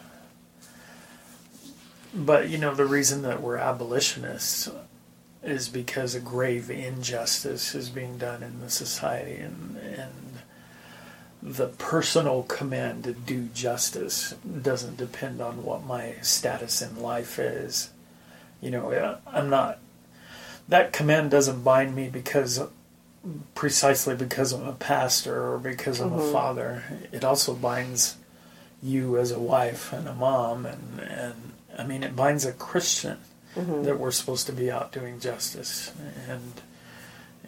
But 2.14 2.48
you 2.48 2.58
know, 2.58 2.74
the 2.74 2.86
reason 2.86 3.22
that 3.22 3.42
we're 3.42 3.56
abolitionists 3.56 4.70
is 5.42 5.68
because 5.68 6.14
a 6.14 6.20
grave 6.20 6.70
injustice 6.70 7.74
is 7.74 7.90
being 7.90 8.18
done 8.18 8.44
in 8.44 8.60
the 8.60 8.70
society, 8.70 9.36
and 9.40 9.76
and 9.78 10.21
the 11.42 11.68
personal 11.68 12.44
command 12.44 13.04
to 13.04 13.12
do 13.12 13.48
justice 13.48 14.32
doesn't 14.62 14.96
depend 14.96 15.40
on 15.40 15.64
what 15.64 15.84
my 15.84 16.14
status 16.22 16.80
in 16.80 17.02
life 17.02 17.38
is. 17.38 17.90
You 18.60 18.70
know, 18.70 19.18
I'm 19.26 19.50
not. 19.50 19.80
That 20.68 20.92
command 20.92 21.32
doesn't 21.32 21.64
bind 21.64 21.96
me 21.96 22.08
because 22.08 22.60
precisely 23.54 24.14
because 24.14 24.52
I'm 24.52 24.66
a 24.66 24.72
pastor 24.72 25.52
or 25.52 25.58
because 25.58 26.00
I'm 26.00 26.12
a 26.12 26.18
mm-hmm. 26.18 26.32
father. 26.32 26.84
It 27.12 27.24
also 27.24 27.54
binds 27.54 28.16
you 28.82 29.18
as 29.18 29.30
a 29.30 29.38
wife 29.38 29.92
and 29.92 30.08
a 30.08 30.14
mom 30.14 30.66
and 30.66 31.00
and 31.00 31.52
I 31.78 31.84
mean 31.84 32.02
it 32.02 32.16
binds 32.16 32.44
a 32.44 32.52
Christian 32.52 33.18
mm-hmm. 33.54 33.84
that 33.84 33.98
we're 33.98 34.10
supposed 34.10 34.46
to 34.46 34.52
be 34.52 34.70
out 34.70 34.92
doing 34.92 35.20
justice 35.20 35.92
and 36.28 36.60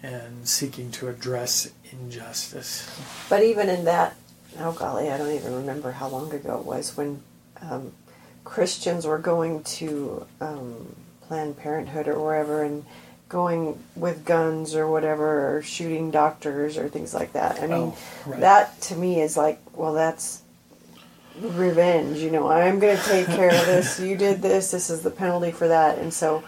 and 0.03 0.47
seeking 0.49 0.91
to 0.93 1.09
address 1.09 1.71
injustice. 1.93 2.89
But 3.29 3.43
even 3.43 3.69
in 3.69 3.85
that, 3.87 4.17
oh 4.59 4.73
golly, 4.73 5.11
I 5.11 5.17
don't 5.19 5.33
even 5.33 5.55
remember 5.55 5.93
how 5.93 6.09
long 6.09 6.33
ago 6.33 6.59
it 6.59 6.65
was 6.65 6.97
when 6.97 7.23
um, 7.63 7.93
Christians 8.45 9.07
were 9.07 9.19
going 9.19 9.63
to 9.65 10.27
um, 10.41 10.95
Planned 11.23 11.57
Parenthood 11.57 12.09
or 12.09 12.23
wherever 12.23 12.63
and 12.63 12.85
going 13.31 13.83
with 13.97 14.25
guns 14.25 14.75
or 14.77 14.87
whatever, 14.89 15.57
or 15.57 15.63
shooting 15.63 16.11
doctors 16.11 16.77
or 16.77 16.89
things 16.89 17.15
like 17.15 17.33
that. 17.33 17.59
I 17.59 17.67
mean, 17.67 17.73
Oh, 17.73 17.97
right. 18.27 18.41
that 18.41 18.81
to 18.83 18.97
me 18.97 19.21
is 19.21 19.37
like, 19.37 19.59
well, 19.77 19.95
that's 19.95 20.43
revenge. 21.41 22.19
You 22.19 22.31
know, 22.31 22.49
I'm 22.49 22.79
going 22.79 22.97
to 22.97 23.03
take 23.05 23.27
care 23.27 23.49
of 23.49 23.67
this. 23.67 23.99
You 23.99 24.17
did 24.17 24.43
this. 24.43 24.71
This 24.71 24.91
is 24.91 25.03
the 25.03 25.11
penalty 25.11 25.51
for 25.51 25.67
that. 25.69 25.99
And 25.99 26.13
so, 26.13 26.45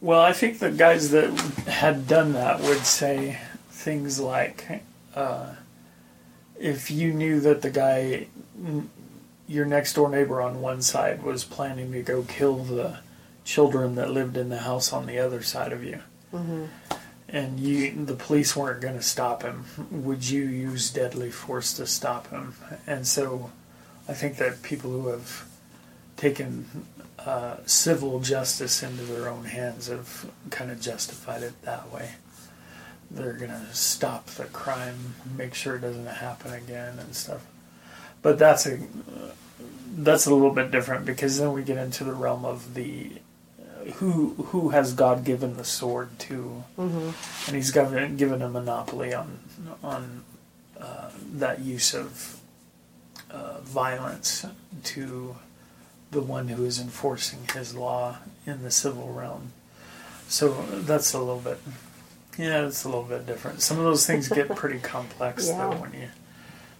Well, 0.00 0.20
I 0.20 0.32
think 0.32 0.58
the 0.58 0.70
guys 0.70 1.10
that 1.12 1.30
had 1.66 2.06
done 2.06 2.32
that 2.34 2.60
would 2.60 2.84
say 2.84 3.38
things 3.70 4.20
like, 4.20 4.82
uh, 5.14 5.54
if 6.58 6.90
you 6.90 7.12
knew 7.12 7.40
that 7.40 7.62
the 7.62 7.70
guy, 7.70 8.26
your 9.48 9.64
next 9.64 9.94
door 9.94 10.10
neighbor 10.10 10.42
on 10.42 10.60
one 10.60 10.82
side, 10.82 11.22
was 11.22 11.44
planning 11.44 11.92
to 11.92 12.02
go 12.02 12.22
kill 12.22 12.56
the 12.56 12.98
children 13.44 13.94
that 13.94 14.10
lived 14.10 14.36
in 14.36 14.48
the 14.50 14.58
house 14.58 14.92
on 14.92 15.06
the 15.06 15.18
other 15.18 15.42
side 15.42 15.72
of 15.72 15.82
you, 15.82 16.00
and 17.28 17.58
you, 17.60 18.04
the 18.04 18.14
police 18.14 18.54
weren't 18.56 18.80
going 18.80 18.94
to 18.96 19.02
stop 19.02 19.42
him, 19.42 19.64
would 19.90 20.28
you 20.28 20.42
use 20.44 20.90
deadly 20.90 21.30
force 21.30 21.72
to 21.74 21.86
stop 21.86 22.28
him? 22.30 22.54
And 22.86 23.06
so, 23.06 23.50
I 24.08 24.12
think 24.12 24.36
that 24.36 24.62
people 24.62 24.90
who 24.90 25.08
have 25.08 25.46
taken 26.16 26.66
uh, 27.24 27.56
civil 27.66 28.20
justice 28.20 28.82
into 28.82 29.02
their 29.04 29.28
own 29.28 29.44
hands 29.44 29.88
have 29.88 30.30
kind 30.50 30.70
of 30.70 30.80
justified 30.80 31.42
it 31.42 31.60
that 31.62 31.90
way. 31.92 32.10
They're 33.10 33.32
gonna 33.34 33.68
stop 33.72 34.26
the 34.26 34.44
crime, 34.46 35.14
make 35.36 35.54
sure 35.54 35.76
it 35.76 35.80
doesn't 35.82 36.06
happen 36.06 36.52
again, 36.52 36.98
and 36.98 37.14
stuff. 37.14 37.46
But 38.22 38.38
that's 38.38 38.66
a 38.66 38.78
that's 39.96 40.26
a 40.26 40.34
little 40.34 40.50
bit 40.52 40.70
different 40.70 41.04
because 41.06 41.38
then 41.38 41.52
we 41.52 41.62
get 41.62 41.76
into 41.78 42.02
the 42.04 42.12
realm 42.14 42.44
of 42.44 42.74
the 42.74 43.10
who 43.96 44.30
who 44.48 44.70
has 44.70 44.94
God 44.94 45.24
given 45.24 45.56
the 45.56 45.64
sword 45.64 46.18
to, 46.20 46.64
Mm-hmm. 46.78 47.46
and 47.46 47.56
He's 47.56 47.70
given 47.70 48.16
given 48.16 48.42
a 48.42 48.48
monopoly 48.48 49.12
on 49.14 49.38
on 49.82 50.24
uh, 50.80 51.10
that 51.34 51.60
use 51.60 51.94
of 51.94 52.40
uh, 53.30 53.60
violence 53.60 54.46
to 54.84 55.36
the 56.10 56.20
one 56.20 56.48
who 56.48 56.64
is 56.64 56.78
enforcing 56.80 57.40
His 57.54 57.74
law 57.74 58.18
in 58.46 58.62
the 58.62 58.70
civil 58.70 59.12
realm. 59.12 59.52
So 60.28 60.52
that's 60.72 61.12
a 61.12 61.18
little 61.18 61.40
bit, 61.40 61.58
yeah, 62.38 62.66
it's 62.66 62.84
a 62.84 62.88
little 62.88 63.02
bit 63.04 63.26
different. 63.26 63.60
Some 63.60 63.78
of 63.78 63.84
those 63.84 64.06
things 64.06 64.28
get 64.28 64.48
pretty 64.54 64.78
complex 64.82 65.48
Yeah. 65.48 65.58
though 65.70 65.76
when 65.76 65.92
you 65.92 66.08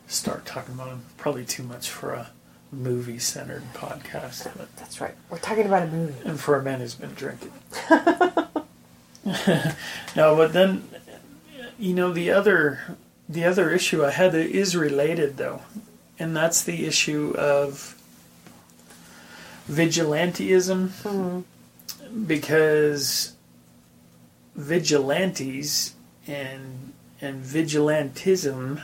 start 0.07 0.47
talking 0.47 0.75
about 0.75 0.89
them. 0.91 1.03
Probably 1.17 1.45
too 1.45 1.63
much 1.63 1.91
for 1.91 2.13
a 2.13 2.31
movie-centered 2.73 3.63
podcast, 3.75 4.51
but 4.57 4.75
That's 4.77 5.01
right. 5.01 5.15
We're 5.31 5.39
talking 5.39 5.67
about 5.67 5.83
a 5.83 5.87
movie. 5.87 6.15
and 6.29 6.41
for 6.41 6.57
a 6.59 6.63
man 6.63 6.81
who's 6.81 6.95
been 6.95 7.15
drinking. 7.15 7.53
no, 10.17 10.37
but 10.37 10.53
then 10.53 10.87
you 11.79 11.95
know 11.95 12.13
the 12.13 12.31
other 12.31 12.97
the 13.29 13.45
other 13.45 13.71
issue 13.71 14.05
I 14.05 14.11
had 14.11 14.33
that 14.33 14.47
is 14.51 14.77
related 14.77 15.37
though, 15.39 15.63
and 16.19 16.37
that's 16.37 16.63
the 16.63 16.85
issue 16.87 17.35
of 17.39 17.94
vigilantism 19.69 20.89
mm-hmm. 20.89 22.25
because 22.25 23.35
vigilantes 24.55 25.95
and 26.27 26.93
and 27.21 27.43
vigilantism 27.43 28.83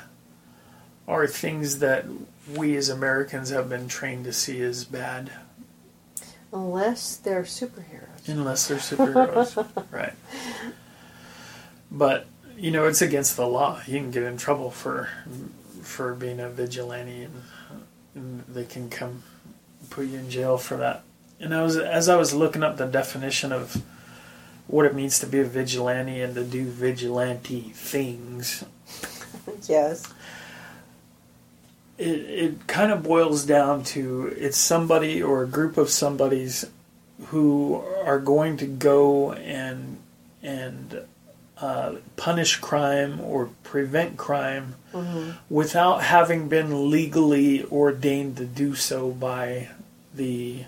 are 1.06 1.26
things 1.26 1.80
that 1.80 2.06
we 2.56 2.76
as 2.76 2.88
Americans 2.88 3.50
have 3.50 3.68
been 3.68 3.88
trained 3.88 4.24
to 4.24 4.32
see 4.32 4.60
as 4.62 4.84
bad 4.84 5.30
Unless 6.52 7.18
they're 7.18 7.42
superheroes. 7.42 8.28
unless 8.28 8.66
they're 8.66 8.78
superheroes, 8.78 9.84
right? 9.92 10.14
But 11.90 12.26
you 12.56 12.70
know, 12.70 12.86
it's 12.86 13.00
against 13.00 13.36
the 13.36 13.46
law. 13.46 13.80
You 13.86 13.98
can 13.98 14.10
get 14.10 14.24
in 14.24 14.36
trouble 14.36 14.70
for 14.70 15.08
for 15.82 16.14
being 16.14 16.40
a 16.40 16.48
vigilante, 16.50 17.22
and, 17.22 17.42
and 18.14 18.44
they 18.48 18.64
can 18.64 18.90
come 18.90 19.22
put 19.90 20.06
you 20.06 20.18
in 20.18 20.30
jail 20.30 20.56
for 20.56 20.76
that. 20.78 21.02
And 21.40 21.54
I 21.54 21.62
was 21.62 21.76
as 21.76 22.08
I 22.08 22.16
was 22.16 22.34
looking 22.34 22.62
up 22.62 22.76
the 22.76 22.86
definition 22.86 23.52
of 23.52 23.82
what 24.66 24.86
it 24.86 24.94
means 24.94 25.18
to 25.18 25.26
be 25.26 25.40
a 25.40 25.44
vigilante 25.44 26.20
and 26.20 26.34
to 26.36 26.44
do 26.44 26.64
vigilante 26.64 27.60
things, 27.74 28.64
Yes. 29.68 30.12
it, 31.98 32.08
it 32.08 32.66
kind 32.66 32.92
of 32.92 33.02
boils 33.02 33.44
down 33.44 33.82
to 33.84 34.34
it's 34.38 34.56
somebody 34.56 35.22
or 35.22 35.42
a 35.42 35.46
group 35.46 35.76
of 35.76 35.90
somebodies 35.90 36.66
who 37.26 37.82
are 38.04 38.18
going 38.18 38.56
to 38.58 38.66
go 38.66 39.32
and 39.32 39.98
and 40.42 41.02
uh, 41.58 41.96
punish 42.16 42.56
crime 42.56 43.20
or 43.20 43.50
prevent 43.64 44.16
crime 44.16 44.74
without 45.50 46.02
having 46.02 46.48
been 46.48 46.90
legally 46.90 47.64
ordained 47.66 48.36
to 48.38 48.44
do 48.46 48.74
so 48.74 49.10
by 49.10 49.68
the 50.14 50.64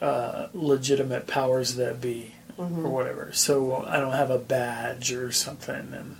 uh, 0.00 0.48
legitimate 0.52 1.26
powers 1.26 1.76
that 1.76 2.00
be 2.00 2.34
or 2.56 2.88
whatever. 2.88 3.30
So 3.32 3.84
I 3.84 3.98
don't 3.98 4.12
have 4.12 4.30
a 4.30 4.38
badge 4.38 5.12
or 5.12 5.32
something, 5.32 5.92
and 5.92 6.16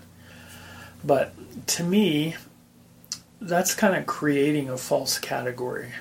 but 1.05 1.35
to 1.69 1.85
me, 1.85 2.37
that's 3.41 3.75
kind 3.75 3.95
of 3.95 4.07
creating 4.07 4.69
a 4.69 4.77
false 4.77 5.19
category 5.19 5.93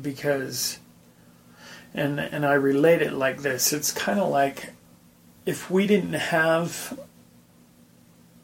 because 0.00 0.78
and 1.94 2.20
and 2.20 2.44
I 2.44 2.54
relate 2.54 3.02
it 3.02 3.12
like 3.12 3.42
this 3.42 3.72
it's 3.72 3.90
kind 3.90 4.20
of 4.20 4.28
like 4.28 4.70
if 5.46 5.70
we 5.70 5.86
didn't 5.86 6.12
have 6.14 6.98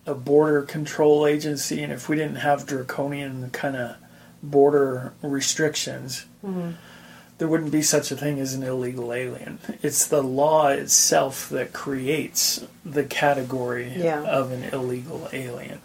a 0.06 0.14
border 0.14 0.62
control 0.62 1.26
agency 1.26 1.82
and 1.82 1.92
if 1.92 2.08
we 2.08 2.16
didn't 2.16 2.36
have 2.36 2.66
draconian 2.66 3.50
kind 3.50 3.76
of 3.76 3.96
border 4.42 5.12
restrictions 5.22 6.26
there 7.38 7.48
wouldn't 7.48 7.72
be 7.72 7.82
such 7.82 8.10
a 8.10 8.16
thing 8.16 8.38
as 8.38 8.54
an 8.54 8.62
illegal 8.62 9.12
alien 9.12 9.58
it's 9.82 10.06
the 10.06 10.22
law 10.22 10.68
itself 10.68 11.48
that 11.48 11.72
creates 11.72 12.64
the 12.84 13.04
category 13.04 13.92
Yeah. 13.96 14.22
of 14.22 14.52
an 14.52 14.64
illegal 14.64 15.28
alien 15.32 15.80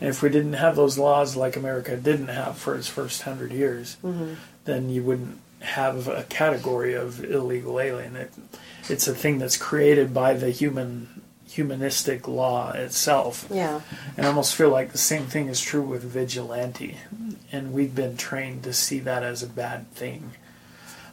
and 0.00 0.08
if 0.08 0.22
we 0.22 0.30
didn't 0.30 0.54
have 0.54 0.76
those 0.76 0.96
laws 0.98 1.36
like 1.36 1.56
America 1.56 1.96
didn't 1.96 2.28
have 2.28 2.56
for 2.56 2.74
its 2.74 2.88
first 2.88 3.22
hundred 3.22 3.52
years, 3.52 3.98
mm-hmm. 4.02 4.34
then 4.64 4.88
you 4.88 5.02
wouldn't 5.02 5.38
have 5.60 6.08
a 6.08 6.22
category 6.24 6.94
of 6.94 7.22
illegal 7.22 7.78
alien. 7.78 8.16
It, 8.16 8.32
it's 8.88 9.06
a 9.06 9.14
thing 9.14 9.38
that's 9.38 9.58
created 9.58 10.14
by 10.14 10.32
the 10.32 10.50
human 10.50 11.20
humanistic 11.46 12.26
law 12.28 12.70
itself. 12.72 13.46
Yeah. 13.50 13.80
And 14.16 14.24
I 14.24 14.28
almost 14.28 14.54
feel 14.54 14.70
like 14.70 14.92
the 14.92 14.98
same 14.98 15.24
thing 15.26 15.48
is 15.48 15.60
true 15.60 15.82
with 15.82 16.02
vigilante. 16.02 16.96
And 17.52 17.72
we've 17.72 17.94
been 17.94 18.16
trained 18.16 18.62
to 18.62 18.72
see 18.72 19.00
that 19.00 19.22
as 19.24 19.42
a 19.42 19.48
bad 19.48 19.90
thing. 19.90 20.30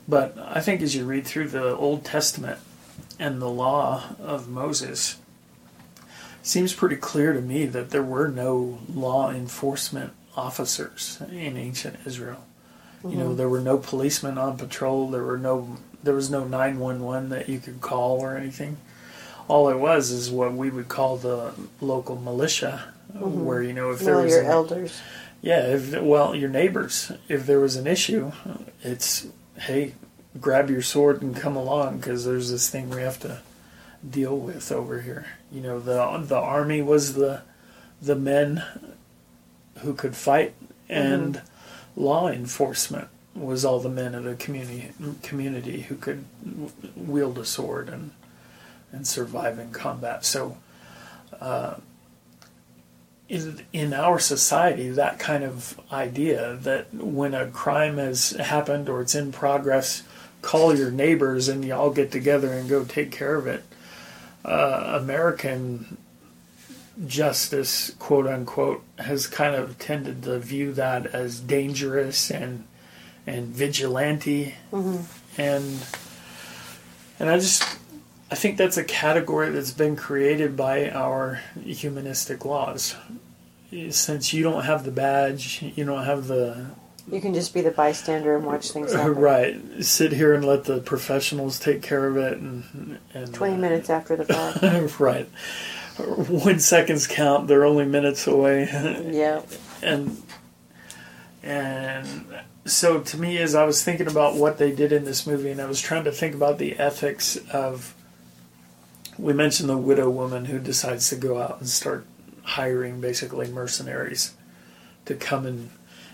But 0.08 0.38
I 0.40 0.62
think 0.62 0.82
as 0.82 0.96
you 0.96 1.06
read 1.06 1.26
through 1.26 1.50
the 1.50 1.76
Old 1.76 2.06
Testament 2.06 2.60
and 3.20 3.42
the 3.42 3.50
law 3.50 4.04
of 4.20 4.48
Moses, 4.48 5.18
it 5.98 6.48
seems 6.48 6.74
pretty 6.74 6.96
clear 6.96 7.34
to 7.34 7.42
me 7.42 7.66
that 7.66 7.90
there 7.90 8.04
were 8.04 8.28
no 8.28 8.80
law 8.88 9.32
enforcement 9.32 10.14
officers 10.36 11.22
in 11.32 11.58
ancient 11.58 11.98
Israel. 12.06 12.46
You 13.04 13.16
know, 13.16 13.26
mm-hmm. 13.28 13.38
there 13.38 13.50
were 13.50 13.62
no 13.62 13.78
policemen 13.78 14.38
on 14.38 14.58
patrol, 14.58 15.10
there 15.10 15.24
were 15.24 15.38
no 15.38 15.78
there 16.04 16.14
was 16.14 16.30
no 16.30 16.46
911 16.46 17.30
that 17.30 17.50
you 17.50 17.60
could 17.60 17.82
call 17.82 18.20
or 18.20 18.38
anything 18.38 18.78
all 19.48 19.70
it 19.70 19.78
was 19.78 20.12
is 20.12 20.30
what 20.30 20.54
we 20.54 20.70
would 20.70 20.90
call 20.90 21.18
the 21.18 21.54
local 21.80 22.16
militia, 22.18 22.84
mm-hmm. 23.14 23.46
where 23.46 23.62
you 23.62 23.74
know 23.74 23.92
if 23.92 24.00
there 24.00 24.16
Well, 24.16 24.24
was 24.24 24.34
your 24.34 24.44
an, 24.44 24.48
elders. 24.48 25.02
yeah, 25.42 25.62
if 25.68 26.02
well 26.02 26.36
your 26.36 26.50
neighbors, 26.50 27.12
if 27.28 27.46
there 27.46 27.60
was 27.60 27.76
an 27.76 27.88
issue, 27.88 28.32
it's 28.84 29.28
hey, 29.60 29.94
grab 30.40 30.70
your 30.70 30.82
sword 30.82 31.22
and 31.22 31.36
come 31.36 31.56
along 31.56 31.98
because 31.98 32.26
there's 32.26 32.52
this 32.52 32.70
thing 32.70 32.90
we 32.90 33.02
have 33.02 33.20
to 33.20 33.42
deal 34.08 34.38
with 34.38 34.72
over 34.72 35.02
here. 35.02 35.28
You 35.52 35.62
know 35.62 35.80
the 35.80 36.24
the 36.26 36.38
army 36.38 36.82
was 36.82 37.14
the 37.14 37.42
the 38.02 38.16
men 38.16 38.64
who 39.80 39.94
could 39.94 40.16
fight, 40.16 40.54
and 40.90 41.42
law 41.96 42.30
enforcement 42.30 43.08
was 43.34 43.64
all 43.64 43.80
the 43.80 43.90
men 43.90 44.16
of 44.16 44.24
the 44.24 44.36
community 44.36 44.92
community 45.24 45.82
who 45.82 45.96
could 45.96 46.26
wield 46.96 47.38
a 47.38 47.46
sword 47.46 47.90
and 47.90 48.12
and 48.92 49.06
survive 49.06 49.60
in 49.60 49.72
combat. 49.72 50.26
So, 50.26 50.58
uh, 51.40 51.76
in 53.30 53.62
in 53.74 53.94
our 53.94 54.20
society, 54.20 54.90
that 54.90 55.20
kind 55.20 55.44
of 55.44 55.80
idea 55.92 56.56
that 56.62 56.94
when 56.94 57.34
a 57.34 57.48
crime 57.48 57.98
has 57.98 58.32
happened 58.32 58.90
or 58.90 59.02
it's 59.02 59.16
in 59.16 59.32
progress, 59.32 60.04
call 60.42 60.76
your 60.76 60.92
neighbors 60.92 61.48
and 61.48 61.66
you 61.66 61.74
all 61.74 61.90
get 61.90 62.12
together 62.12 62.54
and 62.54 62.70
go 62.70 62.84
take 62.84 63.12
care 63.12 63.36
of 63.36 63.48
it. 63.48 63.64
Uh, 64.46 65.00
American 65.02 65.98
justice, 67.06 67.92
quote 68.00 68.28
unquote, 68.28 68.84
has 68.98 69.28
kind 69.28 69.56
of 69.56 69.78
tended 69.78 70.24
to 70.24 70.40
view 70.40 70.74
that 70.74 71.06
as 71.08 71.40
dangerous 71.40 72.32
and 72.32 72.66
and 73.26 73.48
vigilante, 73.48 74.56
and 75.38 75.86
and 77.20 77.30
I 77.30 77.38
just 77.40 77.78
I 78.30 78.36
think 78.36 78.58
that's 78.58 78.78
a 78.78 78.84
category 78.84 79.50
that's 79.52 79.72
been 79.72 79.96
created 79.96 80.58
by 80.58 80.90
our 80.90 81.42
humanistic 81.64 82.44
laws. 82.44 82.96
Since 83.90 84.34
you 84.34 84.44
don't 84.44 84.64
have 84.64 84.84
the 84.84 84.92
badge, 84.92 85.62
you 85.62 85.86
don't 85.86 86.04
have 86.04 86.28
the 86.28 86.68
You 87.10 87.22
can 87.22 87.34
just 87.34 87.54
be 87.54 87.62
the 87.62 87.72
bystander 87.72 88.36
and 88.36 88.46
watch 88.46 88.72
things 88.72 88.94
happen. 88.94 89.16
right. 89.16 89.62
Sit 89.82 90.12
here 90.12 90.34
and 90.34 90.44
let 90.46 90.66
the 90.66 90.80
professionals 90.80 91.60
take 91.60 91.82
care 91.82 92.06
of 92.08 92.18
it, 92.18 92.38
and, 92.38 93.00
and 93.14 93.34
20 93.34 93.54
uh, 93.54 93.58
minutes 93.58 93.90
after 93.90 94.16
the 94.16 94.26
fact. 94.26 94.62
right. 95.00 95.30
When 95.98 96.60
seconds 96.60 97.08
count, 97.08 97.48
they're 97.48 97.66
only 97.66 97.86
minutes 97.86 98.28
away, 98.28 98.70
yeah. 99.12 99.42
and 99.82 100.22
and 101.42 102.26
so 102.66 103.00
to 103.00 103.18
me, 103.18 103.38
as 103.40 103.56
I 103.56 103.64
was 103.64 103.84
thinking 103.84 104.08
about 104.08 104.36
what 104.36 104.60
they 104.60 104.72
did 104.72 104.92
in 104.92 105.06
this 105.06 105.26
movie, 105.26 105.50
and 105.50 105.60
I 105.60 105.66
was 105.66 105.82
trying 105.82 106.04
to 106.04 106.12
think 106.12 106.36
about 106.36 106.58
the 106.58 106.78
ethics 106.78 107.38
of. 107.52 107.96
We 109.18 109.34
mentioned 109.34 109.70
the 109.70 109.78
widow 109.78 110.10
woman 110.10 110.46
who 110.46 110.60
decides 110.60 111.10
to 111.10 111.16
go 111.16 111.42
out 111.42 111.60
and 111.60 111.68
start 111.70 112.06
hiring 112.44 113.02
basically 113.02 113.48
mercenaries 113.48 114.34
to 115.06 115.16
come 115.16 115.46
and 115.46 115.70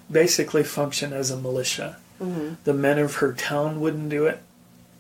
basically 0.10 0.64
function 0.64 1.14
as 1.14 1.30
a 1.32 1.38
militia. 1.38 1.98
Mm-hmm. 2.22 2.56
The 2.64 2.74
men 2.74 3.00
of 3.00 3.16
her 3.16 3.34
town 3.34 3.80
wouldn't 3.82 4.10
do 4.10 4.26
it. 4.26 4.42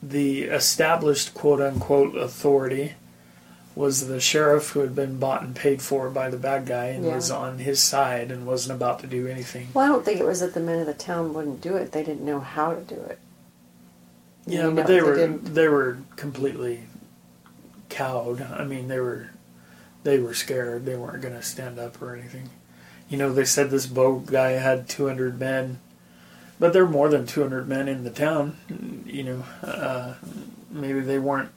the 0.06 0.42
established 0.44 1.34
quote 1.34 1.62
unquote 1.62 2.14
authority 2.18 2.92
was 3.74 4.08
the 4.08 4.20
sheriff 4.20 4.72
who 4.72 4.82
had 4.82 4.94
been 4.94 5.18
bought 5.18 5.42
and 5.42 5.56
paid 5.56 5.82
for 5.82 6.10
by 6.10 6.30
the 6.30 6.36
bad 6.38 6.66
guy 6.66 6.88
and 6.88 7.06
Yeah. 7.06 7.16
was 7.16 7.32
on 7.32 7.60
his 7.60 7.82
side 7.82 8.30
and 8.30 8.46
wasn't 8.46 8.76
about 8.76 9.00
to 9.00 9.08
do 9.08 9.28
anything. 9.28 9.70
Well, 9.74 9.86
I 9.86 9.88
don't 9.88 10.04
think 10.04 10.20
it 10.20 10.26
was 10.26 10.42
that 10.42 10.54
the 10.54 10.60
men 10.60 10.80
of 10.80 10.88
the 10.88 10.94
town 10.94 11.34
wouldn't 11.34 11.62
do 11.62 11.76
it. 11.78 11.94
They 11.94 12.04
didn't 12.04 12.26
know 12.26 12.42
how 12.42 12.74
to 12.74 12.82
do 12.82 12.96
it. 12.96 13.18
Yeah, 14.46 14.64
You 14.68 14.72
but 14.72 14.82
know, 14.82 14.88
they 14.88 14.94
they 14.96 15.02
were 15.02 15.16
didn't- 15.16 15.54
they 15.56 15.68
were 15.70 15.98
completely 16.18 16.82
cowed. 17.94 18.42
I 18.42 18.64
mean, 18.66 18.88
they 18.88 19.00
were 19.00 19.30
they 20.04 20.20
were 20.20 20.34
scared. 20.34 20.86
They 20.86 20.96
weren't 20.96 21.22
going 21.22 21.36
to 21.36 21.42
stand 21.42 21.80
up 21.80 22.02
or 22.02 22.16
anything. 22.16 22.50
You 23.10 23.18
know, 23.18 23.32
they 23.32 23.46
said 23.46 23.70
this 23.70 23.86
Bogue 23.86 24.28
guy 24.28 24.52
had 24.52 24.90
200 24.90 25.40
men, 25.40 25.80
but 26.60 26.74
there 26.74 26.84
are 26.84 26.90
more 26.90 27.10
than 27.10 27.26
200 27.26 27.68
men 27.68 27.88
in 27.88 28.04
the 28.04 28.10
town. 28.10 29.04
You 29.06 29.24
know, 29.24 29.44
uh, 29.62 30.16
maybe 30.70 31.00
they 31.00 31.20
weren't 31.20 31.52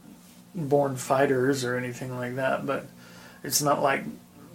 born 0.55 0.97
fighters 0.97 1.65
or 1.65 1.77
anything 1.77 2.17
like 2.17 2.37
that, 2.37 2.67
but 2.67 2.87
it's 3.43 3.63
not 3.63 3.83
like 3.83 4.05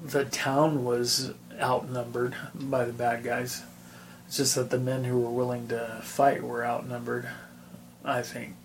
the 0.03 0.25
town 0.25 0.83
was 0.83 1.33
outnumbered 1.59 2.35
by 2.53 2.85
the 2.85 2.93
bad 2.93 3.23
guys. 3.23 3.63
It's 4.27 4.37
just 4.37 4.55
that 4.55 4.69
the 4.69 4.79
men 4.79 5.03
who 5.03 5.19
were 5.19 5.29
willing 5.29 5.67
to 5.69 5.99
fight 6.03 6.43
were 6.43 6.65
outnumbered, 6.65 7.27
I 8.03 8.21
think. 8.21 8.55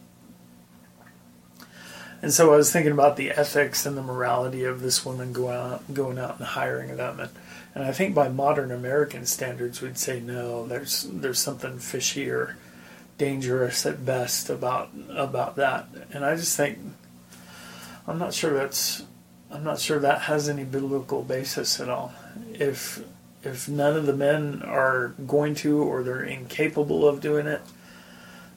And 2.26 2.34
so 2.34 2.52
I 2.52 2.56
was 2.56 2.72
thinking 2.72 2.90
about 2.90 3.16
the 3.16 3.30
ethics 3.30 3.86
and 3.86 3.96
the 3.96 4.02
morality 4.02 4.64
of 4.64 4.80
this 4.80 5.06
woman 5.06 5.32
going 5.32 5.56
out, 5.56 5.94
going 5.94 6.18
out 6.18 6.38
and 6.38 6.44
hiring 6.44 6.96
them, 6.96 7.20
and, 7.20 7.30
and 7.72 7.84
I 7.84 7.92
think 7.92 8.16
by 8.16 8.28
modern 8.28 8.72
American 8.72 9.26
standards, 9.26 9.80
we'd 9.80 9.96
say 9.96 10.18
no. 10.18 10.66
There's 10.66 11.04
there's 11.08 11.38
something 11.38 11.78
fishy 11.78 12.28
or 12.28 12.56
dangerous 13.16 13.86
at 13.86 14.04
best 14.04 14.50
about 14.50 14.90
about 15.08 15.54
that, 15.54 15.86
and 16.10 16.24
I 16.24 16.34
just 16.34 16.56
think 16.56 16.80
I'm 18.08 18.18
not 18.18 18.34
sure 18.34 18.52
that's 18.52 19.04
I'm 19.52 19.62
not 19.62 19.78
sure 19.78 20.00
that 20.00 20.22
has 20.22 20.48
any 20.48 20.64
biblical 20.64 21.22
basis 21.22 21.78
at 21.78 21.88
all. 21.88 22.12
If 22.54 23.04
if 23.44 23.68
none 23.68 23.96
of 23.96 24.06
the 24.06 24.16
men 24.16 24.64
are 24.64 25.14
going 25.28 25.54
to 25.62 25.80
or 25.80 26.02
they're 26.02 26.24
incapable 26.24 27.06
of 27.06 27.20
doing 27.20 27.46
it, 27.46 27.62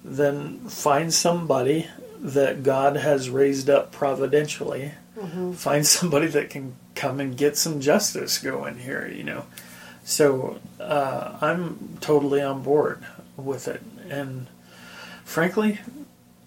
then 0.03 0.57
find 0.69 1.13
somebody 1.13 1.87
that 2.19 2.63
God 2.63 2.97
has 2.97 3.29
raised 3.29 3.69
up 3.69 3.91
providentially. 3.91 4.93
Find 5.55 5.85
somebody 5.85 6.27
that 6.27 6.49
can 6.49 6.75
come 6.95 7.19
and 7.19 7.37
get 7.37 7.57
some 7.57 7.79
justice 7.79 8.37
going 8.37 8.79
here, 8.79 9.07
you 9.07 9.23
know. 9.23 9.45
So 10.03 10.59
uh, 10.79 11.37
I'm 11.41 11.97
totally 12.01 12.41
on 12.41 12.63
board 12.63 13.03
with 13.37 13.67
it. 13.67 13.81
And 14.09 14.47
frankly, 15.23 15.79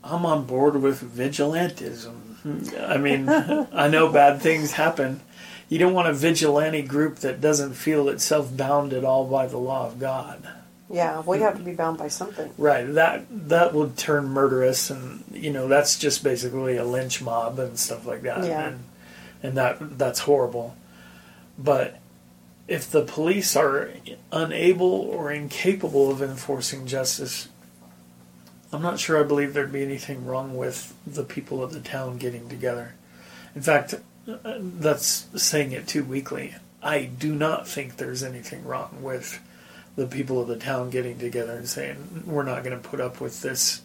I'm 0.05 0.27
on 0.27 0.45
board 0.47 0.77
with 0.77 1.03
vigilantism. 1.17 2.81
I 2.81 2.97
mean, 2.97 3.29
I 3.73 3.89
know 3.89 4.11
bad 4.13 4.43
things 4.43 4.73
happen. 4.73 5.21
You 5.69 5.79
don't 5.79 5.95
want 5.95 6.09
a 6.09 6.13
vigilante 6.13 6.83
group 6.83 7.21
that 7.21 7.41
doesn't 7.41 7.75
feel 7.75 8.09
itself 8.09 8.55
bound 8.55 8.93
at 8.93 9.05
all 9.05 9.27
by 9.27 9.47
the 9.47 9.59
law 9.59 9.87
of 9.87 9.99
God. 9.99 10.47
Yeah, 10.93 11.23
we 11.23 11.41
have 11.41 11.57
to 11.57 11.63
be 11.63 11.73
bound 11.73 11.97
by 11.97 12.09
something. 12.09 12.53
Right. 12.59 12.85
That 12.85 13.25
that 13.49 13.73
would 13.73 13.97
turn 13.97 14.29
murderous, 14.29 14.91
and 14.91 15.25
you 15.33 15.51
know 15.51 15.67
that's 15.67 15.99
just 15.99 16.23
basically 16.23 16.77
a 16.77 16.85
lynch 16.85 17.23
mob 17.23 17.59
and 17.59 17.79
stuff 17.79 18.07
like 18.07 18.23
that. 18.23 18.45
Yeah. 18.45 18.69
And, 18.69 18.85
and 19.43 19.57
that 19.57 19.99
that's 19.99 20.21
horrible. 20.21 20.77
But 21.59 21.99
if 22.69 22.91
the 22.91 23.03
police 23.03 23.57
are 23.57 23.91
unable 24.31 24.93
or 24.93 25.33
incapable 25.33 26.11
of 26.11 26.21
enforcing 26.21 26.87
justice, 26.87 27.49
I'm 28.71 28.83
not 28.83 29.01
sure 29.01 29.19
I 29.19 29.23
believe 29.23 29.55
there'd 29.55 29.73
be 29.73 29.83
anything 29.83 30.27
wrong 30.27 30.57
with 30.57 30.95
the 31.07 31.25
people 31.25 31.63
of 31.63 31.73
the 31.73 31.81
town 31.81 32.19
getting 32.19 32.51
together. 32.51 32.95
In 33.55 33.63
fact, 33.63 33.95
uh, 34.29 34.57
that's 34.59 35.27
saying 35.43 35.73
it 35.73 35.87
too 35.87 36.05
weakly. 36.05 36.55
I 36.83 37.05
do 37.05 37.35
not 37.35 37.67
think 37.67 37.97
there's 37.97 38.23
anything 38.23 38.65
wrong 38.65 38.99
with 39.03 39.41
the 39.97 40.07
people 40.07 40.41
of 40.41 40.49
the 40.49 40.57
town 40.57 40.91
getting 40.91 41.19
together 41.19 41.53
and 41.53 41.69
saying 41.69 42.23
we're 42.27 42.43
not 42.43 42.65
going 42.65 42.81
to 42.81 42.89
put 42.89 43.01
up 43.01 43.21
with 43.21 43.43
this 43.43 43.83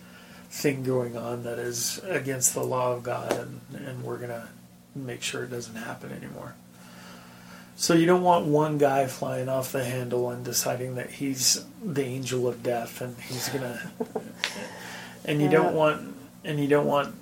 thing 0.49 0.83
going 0.83 1.17
on 1.17 1.43
that 1.43 1.59
is 1.59 1.99
against 2.05 2.53
the 2.53 2.63
law 2.63 2.93
of 2.93 3.03
God 3.03 3.31
and, 3.33 3.61
and 3.85 4.03
we're 4.03 4.17
going 4.17 4.29
to 4.29 4.47
make 4.95 5.21
sure 5.21 5.43
it 5.43 5.51
doesn't 5.51 5.75
happen 5.75 6.11
anymore. 6.11 6.55
So 7.75 7.93
you 7.93 8.05
don't 8.07 8.23
want 8.23 8.45
one 8.47 8.77
guy 8.79 9.05
flying 9.05 9.49
off 9.49 9.71
the 9.71 9.83
handle 9.83 10.31
and 10.31 10.43
deciding 10.43 10.95
that 10.95 11.11
he's 11.11 11.63
the 11.83 12.03
angel 12.03 12.47
of 12.47 12.63
death 12.63 13.01
and 13.01 13.15
he's 13.19 13.49
going 13.49 13.61
to 13.63 13.91
and 15.25 15.39
you 15.41 15.45
Yeah. 15.47 15.51
don't 15.51 15.75
want 15.75 16.15
and 16.43 16.59
you 16.59 16.67
don't 16.67 16.87
want 16.87 17.13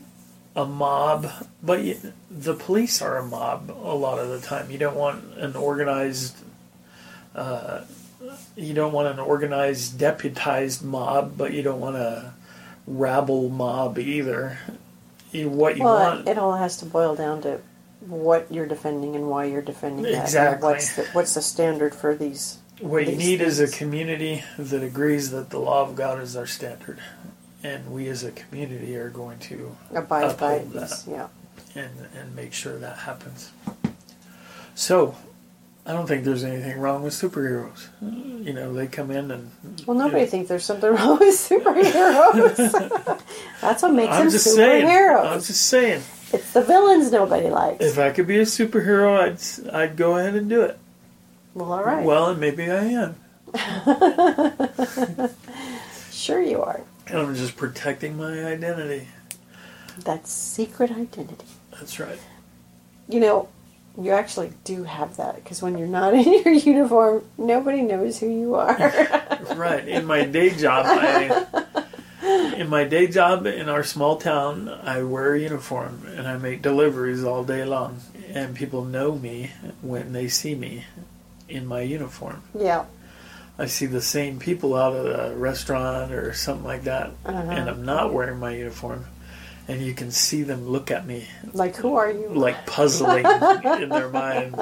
a 0.56 0.64
mob 0.66 1.30
but 1.62 1.84
you, 1.84 1.98
the 2.32 2.54
police 2.54 3.02
are 3.02 3.18
a 3.18 3.26
mob 3.26 3.70
a 3.72 3.96
lot 3.96 4.20
of 4.20 4.30
the 4.30 4.40
time. 4.40 4.70
You 4.72 4.78
don't 4.78 4.96
want 4.96 5.26
an 5.38 5.56
organized 5.56 6.38
uh, 7.36 7.82
you 8.56 8.74
don't 8.74 8.94
want 8.94 9.08
an 9.08 9.20
organized 9.20 9.98
deputized 10.00 10.84
mob, 10.84 11.38
but 11.38 11.54
you 11.54 11.62
don't 11.62 11.80
want 11.80 11.96
a 11.96 12.34
rabble 12.88 13.50
mob 13.50 14.00
either. 14.00 14.60
You, 15.32 15.50
what 15.50 15.78
you 15.78 15.84
well, 15.84 16.16
want, 16.16 16.28
it 16.28 16.38
all 16.38 16.56
has 16.56 16.78
to 16.78 16.86
boil 16.86 17.16
down 17.16 17.42
to 17.42 17.60
what 18.02 18.52
you're 18.52 18.68
defending 18.68 19.16
and 19.16 19.30
why 19.30 19.46
you're 19.46 19.62
defending 19.62 20.04
that. 20.04 20.24
Exactly. 20.24 20.70
What's 20.70 20.96
the, 20.96 21.04
what's 21.14 21.34
the 21.34 21.42
standard 21.42 21.94
for 21.94 22.16
these? 22.16 22.60
what 22.80 23.06
you 23.06 23.12
these 23.12 23.18
need 23.18 23.42
is 23.42 23.60
a 23.60 23.68
community 23.68 24.44
that 24.58 24.84
agrees 24.84 25.32
that 25.32 25.50
the 25.50 25.60
law 25.60 25.82
of 25.84 25.96
God 25.96 26.22
is 26.22 26.36
our 26.36 26.48
standard, 26.48 27.00
and 27.64 27.92
we 27.92 28.08
as 28.08 28.24
a 28.24 28.32
community 28.32 28.96
are 28.96 29.10
going 29.10 29.40
to 29.40 29.76
Abide 29.94 30.38
by 30.38 30.60
these. 30.60 31.04
that. 31.04 31.12
Yeah. 31.12 31.82
and 31.82 32.08
and 32.16 32.36
make 32.36 32.54
sure 32.54 32.78
that 32.78 33.00
happens. 33.00 33.52
So, 34.76 35.16
I 35.88 35.94
don't 35.94 36.08
think 36.08 36.24
there's 36.26 36.44
anything 36.44 36.80
wrong 36.80 37.04
with 37.04 37.14
superheroes. 37.14 37.88
You 38.02 38.54
know, 38.54 38.74
they 38.74 38.88
come 38.88 39.12
in 39.12 39.30
and 39.30 39.52
Well, 39.86 39.96
nobody 39.98 40.26
thinks 40.26 40.50
there's 40.50 40.66
something 40.66 40.90
wrong 40.96 41.20
with 41.20 41.36
superheroes. 41.36 43.22
That's 43.62 43.84
what 43.84 43.94
makes 43.94 44.12
I'm 44.14 44.24
them 44.26 44.32
just 44.32 44.56
saying. 44.56 44.86
superheroes. 44.88 45.26
I'm 45.28 45.40
just 45.42 45.62
saying. 45.68 46.02
It's 46.34 46.54
the 46.54 46.64
villains 46.64 47.12
nobody 47.12 47.50
likes. 47.50 47.84
If 47.86 48.00
I 48.00 48.10
could 48.12 48.26
be 48.26 48.40
a 48.40 48.44
superhero, 48.44 49.16
I'd 49.20 49.74
I'd 49.76 49.96
go 49.96 50.18
ahead 50.18 50.34
and 50.36 50.50
do 50.50 50.62
it. 50.64 50.78
well, 51.54 51.72
all 51.72 51.84
right. 51.84 52.04
Well, 52.04 52.30
and 52.32 52.40
maybe 52.40 52.70
I 52.72 52.86
am. 52.86 53.16
sure 56.12 56.42
you 56.42 56.62
are. 56.62 56.82
And 57.08 57.20
I'm 57.20 57.36
just 57.36 57.56
protecting 57.56 58.18
my 58.18 58.44
identity. 58.46 59.08
That's 60.00 60.32
secret 60.32 60.92
identity. 60.92 61.46
That's 61.72 62.00
right. 62.00 62.20
You 63.08 63.20
know, 63.20 63.48
you 64.02 64.12
actually 64.12 64.52
do 64.64 64.84
have 64.84 65.18
that 65.18 65.36
because 65.36 65.62
when 65.62 65.78
you're 65.78 65.88
not 65.88 66.14
in 66.20 66.24
your 66.44 66.54
uniform, 66.54 67.24
nobody 67.38 67.82
knows 67.82 68.20
who 68.20 68.28
you 68.30 68.56
are. 68.56 68.76
Right. 69.56 69.88
In 69.88 70.06
my 70.06 70.26
day 70.26 70.50
job, 70.50 70.86
I 70.88 71.46
in 72.58 72.68
my 72.68 72.84
day 72.84 73.08
job 73.08 73.46
in 73.46 73.70
our 73.70 73.84
small 73.84 74.18
town, 74.18 74.68
I 74.70 75.04
wear 75.04 75.36
a 75.36 75.40
uniform 75.40 76.02
and 76.16 76.28
I 76.28 76.38
make 76.38 76.62
deliveries 76.62 77.24
all 77.24 77.44
day 77.44 77.64
long. 77.64 78.00
And 78.34 78.56
people 78.56 78.84
know 78.84 79.16
me 79.16 79.52
when 79.82 80.12
they 80.14 80.28
see 80.28 80.56
me 80.56 80.86
in 81.48 81.66
my 81.68 81.82
uniform. 81.82 82.42
yeah. 82.58 82.86
I 83.58 83.68
see 83.68 83.86
the 83.86 84.02
same 84.02 84.38
people 84.40 84.76
out 84.76 84.94
at 84.96 85.32
a 85.32 85.36
restaurant 85.36 86.12
or 86.12 86.34
something 86.34 86.66
like 86.66 86.84
that, 86.84 87.12
Uh-huh. 87.26 87.38
and 87.50 87.70
I'm 87.70 87.86
not 87.86 88.12
wearing 88.14 88.38
my 88.40 88.52
uniform, 88.52 89.06
and 89.68 89.82
you 89.82 89.94
can 89.94 90.12
see 90.12 90.44
them 90.44 90.68
look 90.68 90.92
at 90.92 91.06
me 91.08 91.28
Like, 91.54 91.76
who 91.76 91.96
are 91.96 92.12
you? 92.12 92.30
like 92.30 92.66
puzzling 92.66 93.26
in 93.82 93.90
their 93.90 94.10
mind. 94.10 94.56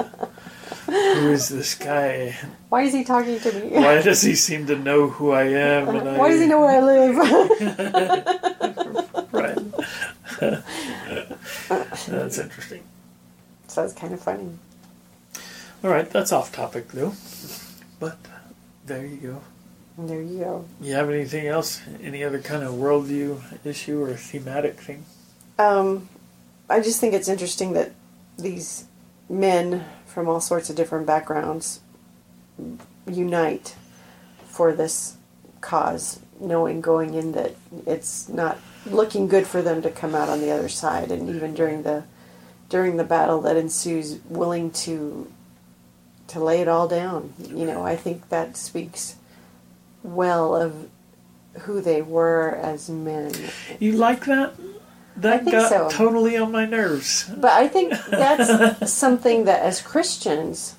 Who 0.86 1.30
is 1.30 1.48
this 1.48 1.74
guy? 1.74 2.36
Why 2.68 2.82
is 2.82 2.92
he 2.92 3.04
talking 3.04 3.38
to 3.40 3.52
me? 3.52 3.68
Why 3.70 4.02
does 4.02 4.20
he 4.22 4.34
seem 4.34 4.66
to 4.66 4.76
know 4.76 5.08
who 5.08 5.30
I 5.32 5.44
am? 5.44 5.88
And 5.88 6.08
I, 6.08 6.18
Why 6.18 6.28
does 6.30 6.40
he 6.40 6.46
know 6.46 6.60
where 6.60 6.76
I 6.76 6.80
live? 6.80 7.16
Right. 9.34 9.58
that's 12.08 12.38
interesting. 12.38 12.82
so 13.66 13.82
it's 13.84 13.92
kind 13.94 14.14
of 14.14 14.20
funny. 14.20 14.48
All 15.82 15.90
right, 15.90 16.08
that's 16.08 16.32
off 16.32 16.52
topic 16.52 16.88
though. 16.88 17.12
But 18.00 18.16
there 18.86 19.04
you 19.06 19.16
go. 19.16 19.40
There 19.96 20.20
you 20.20 20.38
go. 20.38 20.64
You 20.80 20.94
have 20.94 21.08
anything 21.08 21.46
else? 21.46 21.80
Any 22.02 22.24
other 22.24 22.40
kind 22.40 22.64
of 22.64 22.74
worldview 22.74 23.40
issue 23.64 24.02
or 24.02 24.14
thematic 24.14 24.80
thing? 24.80 25.04
Um, 25.58 26.08
I 26.68 26.80
just 26.80 27.00
think 27.00 27.14
it's 27.14 27.28
interesting 27.28 27.74
that 27.74 27.92
these 28.36 28.86
men 29.28 29.84
from 30.06 30.28
all 30.28 30.40
sorts 30.40 30.68
of 30.68 30.76
different 30.76 31.06
backgrounds 31.06 31.80
unite 33.06 33.76
for 34.46 34.72
this 34.72 35.16
cause, 35.60 36.20
knowing 36.40 36.80
going 36.80 37.14
in 37.14 37.32
that 37.32 37.54
it's 37.86 38.28
not 38.28 38.58
looking 38.86 39.28
good 39.28 39.46
for 39.46 39.62
them 39.62 39.82
to 39.82 39.90
come 39.90 40.14
out 40.14 40.28
on 40.28 40.40
the 40.40 40.50
other 40.50 40.68
side, 40.68 41.10
and 41.10 41.28
even 41.34 41.54
during 41.54 41.82
the 41.84 42.04
during 42.68 42.96
the 42.96 43.04
battle 43.04 43.40
that 43.42 43.56
ensues, 43.56 44.18
willing 44.28 44.70
to 44.70 45.30
to 46.28 46.40
lay 46.40 46.60
it 46.60 46.68
all 46.68 46.88
down. 46.88 47.32
You 47.38 47.66
know, 47.66 47.84
I 47.84 47.96
think 47.96 48.28
that 48.30 48.56
speaks 48.56 49.16
well 50.04 50.54
of 50.54 50.88
who 51.62 51.80
they 51.80 52.02
were 52.02 52.50
as 52.62 52.88
men. 52.88 53.32
You 53.80 53.92
like 53.92 54.24
that? 54.26 54.54
That 55.16 55.44
got 55.44 55.68
so. 55.68 55.88
totally 55.90 56.36
on 56.36 56.52
my 56.52 56.66
nerves. 56.66 57.28
But 57.36 57.52
I 57.52 57.66
think 57.68 57.92
that's 58.10 58.92
something 58.92 59.44
that 59.44 59.62
as 59.62 59.80
Christians 59.80 60.76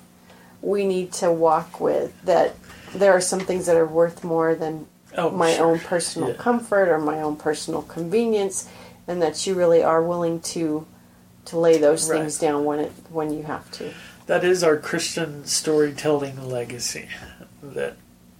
we 0.62 0.86
need 0.86 1.12
to 1.12 1.30
walk 1.30 1.80
with 1.80 2.12
that 2.24 2.54
there 2.94 3.12
are 3.12 3.20
some 3.20 3.40
things 3.40 3.66
that 3.66 3.76
are 3.76 3.86
worth 3.86 4.24
more 4.24 4.54
than 4.54 4.86
Oh, 5.18 5.30
my 5.30 5.54
sure. 5.54 5.66
own 5.72 5.78
personal 5.80 6.28
Yeah. 6.30 6.34
comfort 6.36 6.88
or 6.90 6.98
my 6.98 7.22
own 7.22 7.36
personal 7.36 7.80
convenience 7.82 8.68
and 9.08 9.22
that 9.22 9.46
you 9.46 9.54
really 9.54 9.82
are 9.82 10.02
willing 10.02 10.40
to 10.40 10.86
to 11.46 11.58
lay 11.58 11.78
those 11.78 12.10
Right. 12.10 12.18
things 12.20 12.38
down 12.38 12.64
when 12.66 12.80
it 12.80 12.92
when 13.10 13.32
you 13.32 13.44
have 13.44 13.70
to. 13.72 13.92
That 14.26 14.44
is 14.44 14.62
our 14.62 14.76
Christian 14.76 15.46
storytelling 15.46 16.48
legacy. 16.50 17.08
That 17.62 17.96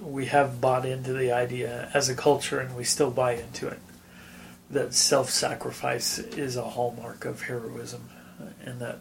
we 0.07 0.26
have 0.26 0.61
bought 0.61 0.86
into 0.86 1.12
the 1.12 1.32
idea 1.32 1.90
as 1.92 2.09
a 2.09 2.14
culture 2.14 2.61
and 2.61 2.76
we 2.76 2.84
still 2.84 3.11
buy 3.11 3.32
into 3.32 3.66
it. 3.68 3.80
That 4.70 4.94
self 4.94 5.30
sacrifice 5.30 6.18
is 6.18 6.57
a 6.57 6.62
hallmark 6.62 7.24
of 7.24 7.42
heroism. 7.42 8.09
And 8.64 8.80
that 8.80 8.98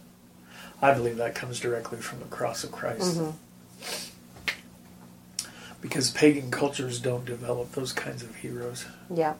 I 0.82 0.92
believe 0.92 1.16
that 1.16 1.34
comes 1.34 1.60
directly 1.60 1.98
from 1.98 2.18
the 2.20 2.24
cross 2.26 2.64
of 2.64 2.72
Christ. 2.72 3.18
Mm-hmm. 3.18 3.30
Because 5.80 6.10
pagan 6.10 6.50
cultures 6.50 6.98
don't 7.00 7.24
develop 7.24 7.72
those 7.72 7.92
kinds 7.92 8.22
of 8.22 8.34
heroes. 8.36 8.86
Yeah. 9.12 9.34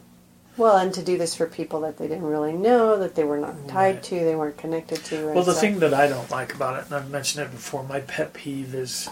Well, 0.56 0.76
and 0.76 0.94
to 0.94 1.02
do 1.02 1.18
this 1.18 1.34
for 1.34 1.46
people 1.46 1.80
that 1.80 1.98
they 1.98 2.08
didn't 2.08 2.24
really 2.24 2.52
know, 2.52 2.98
that 2.98 3.14
they 3.14 3.24
were 3.24 3.38
not 3.38 3.68
tied 3.68 3.96
Right. 3.96 4.02
to, 4.04 4.24
they 4.24 4.34
weren't 4.34 4.56
connected 4.56 5.04
to. 5.06 5.32
Well, 5.32 5.44
the 5.44 5.52
so- 5.54 5.60
thing 5.60 5.80
that 5.80 5.92
I 5.92 6.06
don't 6.06 6.30
like 6.30 6.54
about 6.54 6.78
it, 6.80 6.86
and 6.86 6.94
I've 6.94 7.10
mentioned 7.10 7.44
it 7.46 7.50
before, 7.50 7.82
my 7.82 8.00
pet 8.00 8.32
peeve 8.32 8.74
is 8.74 9.08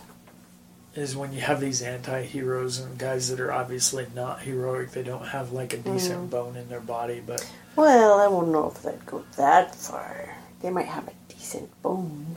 is 0.94 1.16
when 1.16 1.32
you 1.32 1.40
have 1.40 1.60
these 1.60 1.82
anti-heroes 1.82 2.78
and 2.78 2.96
guys 2.98 3.28
that 3.28 3.40
are 3.40 3.52
obviously 3.52 4.06
not 4.14 4.42
heroic. 4.42 4.92
They 4.92 5.02
don't 5.02 5.26
have 5.26 5.52
like 5.52 5.72
a 5.72 5.78
decent 5.78 6.28
mm. 6.28 6.30
bone 6.30 6.56
in 6.56 6.68
their 6.68 6.80
body, 6.80 7.22
but 7.24 7.48
Well, 7.76 8.20
I 8.20 8.24
don't 8.24 8.52
know 8.52 8.68
if 8.70 8.82
they'd 8.82 9.04
go 9.06 9.24
that 9.36 9.74
far. 9.74 10.36
They 10.62 10.70
might 10.70 10.86
have 10.86 11.08
a 11.08 11.12
decent 11.28 11.70
bone. 11.82 12.26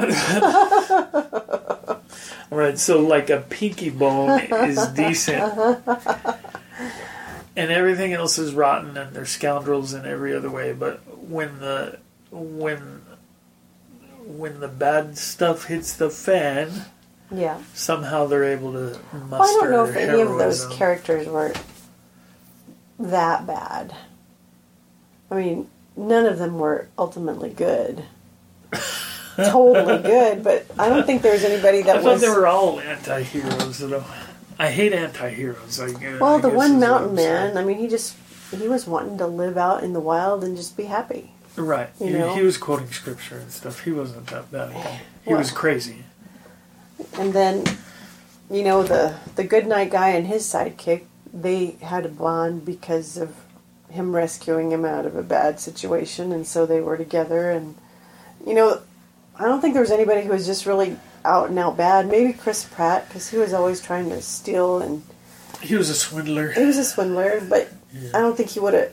right. 2.49 2.77
So 2.77 3.01
like 3.01 3.29
a 3.29 3.41
pinky 3.41 3.89
bone 3.89 4.41
is 4.41 4.85
decent, 4.87 5.39
and 7.55 7.71
everything 7.71 8.11
else 8.13 8.37
is 8.37 8.53
rotten, 8.53 8.97
and 8.97 9.15
they're 9.15 9.25
scoundrels 9.25 9.93
in 9.93 10.05
every 10.05 10.35
other 10.35 10.49
way. 10.49 10.73
But 10.73 10.99
when 11.29 11.59
the 11.59 11.99
when 12.31 13.03
when 14.25 14.59
the 14.59 14.67
bad 14.67 15.17
stuff 15.17 15.65
hits 15.65 15.93
the 15.93 16.09
fan, 16.09 16.87
yeah. 17.31 17.61
somehow 17.73 18.25
they're 18.27 18.43
able 18.45 18.71
to 18.73 18.99
muster 19.13 19.27
Well, 19.29 19.41
I 19.41 19.53
don't 19.61 19.71
know 19.71 19.85
if 19.85 19.95
any 19.95 20.21
of 20.21 20.29
those 20.37 20.65
characters 20.67 21.27
were 21.27 21.53
that 22.99 23.45
bad. 23.45 23.95
I 25.29 25.35
mean, 25.35 25.69
none 25.95 26.25
of 26.25 26.37
them 26.39 26.57
were 26.59 26.87
ultimately 26.97 27.49
good. 27.49 28.03
totally 29.35 30.01
good, 30.01 30.43
but 30.43 30.65
I 30.79 30.89
don't 30.89 31.05
think 31.05 31.21
there 31.21 31.33
was 31.33 31.43
anybody 31.43 31.79
I 31.79 31.83
that 31.83 31.95
thought 32.03 32.13
was. 32.13 32.21
they 32.21 32.29
were 32.29 32.47
all 32.47 32.79
anti-heroes. 32.79 33.79
Though. 33.79 34.03
I 34.59 34.69
hate 34.71 34.93
anti-heroes. 34.93 35.79
I, 35.79 35.85
uh, 35.87 36.17
well, 36.19 36.37
I 36.37 36.41
the 36.41 36.49
guess 36.49 36.57
one 36.57 36.79
mountain 36.79 37.15
man. 37.15 37.47
saying. 37.53 37.57
I 37.57 37.63
mean, 37.63 37.77
he 37.77 37.87
just 37.87 38.15
he 38.57 38.67
was 38.67 38.87
wanting 38.87 39.17
to 39.19 39.27
live 39.27 39.57
out 39.57 39.83
in 39.83 39.93
the 39.93 39.99
wild 39.99 40.43
and 40.43 40.55
just 40.57 40.75
be 40.77 40.85
happy. 40.85 41.31
right? 41.55 41.89
you 41.99 42.07
He, 42.07 42.13
know? 42.13 42.33
he 42.33 42.41
was 42.41 42.57
quoting 42.57 42.89
scripture 42.91 43.37
and 43.37 43.51
stuff. 43.51 43.83
He 43.83 43.91
wasn't 43.91 44.27
that 44.27 44.51
bad. 44.51 44.71
He 45.23 45.29
Well- 45.31 45.39
was 45.39 45.51
crazy. 45.51 46.03
And 47.17 47.33
then, 47.33 47.63
you 48.49 48.63
know, 48.63 48.83
the 48.83 49.15
the 49.35 49.43
Goodnight 49.43 49.91
guy 49.91 50.09
and 50.09 50.27
his 50.27 50.43
sidekick, 50.45 51.03
they 51.33 51.77
had 51.81 52.05
a 52.05 52.09
bond 52.09 52.65
because 52.65 53.17
of 53.17 53.35
him 53.89 54.15
rescuing 54.15 54.71
him 54.71 54.85
out 54.85 55.05
of 55.05 55.15
a 55.15 55.23
bad 55.23 55.59
situation, 55.59 56.31
and 56.31 56.45
so 56.45 56.65
they 56.65 56.81
were 56.81 56.97
together. 56.97 57.51
And 57.51 57.75
you 58.45 58.53
know, 58.53 58.81
I 59.39 59.45
don't 59.45 59.61
think 59.61 59.73
there 59.73 59.81
was 59.81 59.91
anybody 59.91 60.21
who 60.23 60.29
was 60.31 60.45
just 60.45 60.65
really 60.65 60.97
out 61.25 61.49
and 61.49 61.57
out 61.59 61.75
bad. 61.77 62.07
Maybe 62.07 62.33
Chris 62.33 62.63
Pratt, 62.65 63.07
because 63.07 63.29
he 63.29 63.37
was 63.37 63.53
always 63.53 63.81
trying 63.81 64.09
to 64.09 64.21
steal, 64.21 64.81
and 64.81 65.03
He 65.61 65.75
was 65.75 65.89
a 65.89 65.95
swindler. 65.95 66.51
he 66.51 66.65
was 66.65 66.77
a 66.77 66.85
swindler. 66.85 67.41
But 67.49 67.71
I 68.13 68.19
don't 68.19 68.37
think 68.37 68.49
he 68.49 68.59
would 68.59 68.73
have 68.75 68.91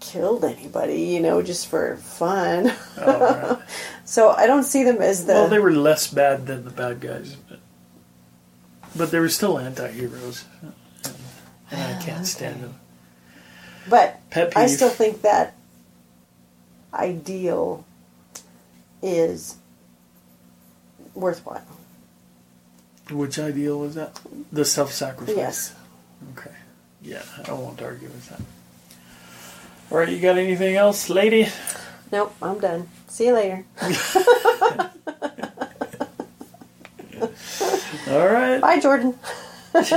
killed 0.00 0.44
anybody, 0.44 1.00
you 1.02 1.20
know, 1.20 1.42
just 1.42 1.66
for 1.68 1.96
fun. 1.96 2.72
Oh, 2.98 3.56
right. 3.58 3.68
so 4.04 4.30
I 4.30 4.46
don't 4.46 4.64
see 4.64 4.84
them 4.84 5.00
as 5.00 5.24
the. 5.26 5.32
well, 5.32 5.48
they 5.48 5.58
were 5.58 5.72
less 5.72 6.06
bad 6.12 6.46
than 6.46 6.64
the 6.64 6.70
bad 6.70 7.00
guys, 7.00 7.36
but, 8.96 9.10
they 9.10 9.18
were 9.18 9.28
still 9.28 9.58
anti-heroes, 9.58 10.44
and, 10.62 10.72
and 11.70 11.82
I 11.82 11.98
ah, 11.98 12.02
can't 12.02 12.26
stand 12.26 12.62
them. 12.62 12.74
But 13.88 14.20
I 14.56 14.66
still 14.66 14.88
think 14.88 15.22
that 15.22 15.54
ideal 16.92 17.84
is 19.02 19.56
worthwhile. 21.14 21.66
Which 23.10 23.38
ideal 23.38 23.80
was 23.80 23.94
that? 23.96 24.18
The 24.50 24.64
self-sacrifice. 24.64 25.36
Yes. 25.36 25.74
Okay. 26.38 26.54
Yeah, 27.02 27.22
I 27.46 27.52
won't 27.52 27.82
argue 27.82 28.08
with 28.08 28.28
that. 28.30 28.40
All 29.90 29.98
right, 29.98 30.08
you 30.08 30.20
got 30.20 30.38
anything 30.38 30.76
else, 30.76 31.10
lady? 31.10 31.48
Nope, 32.10 32.34
I'm 32.40 32.58
done. 32.58 32.88
See 33.08 33.26
you 33.26 33.34
later. 33.34 33.64
All 38.14 38.28
right. 38.28 38.60
Bye, 38.60 38.78
Jordan. 38.78 39.18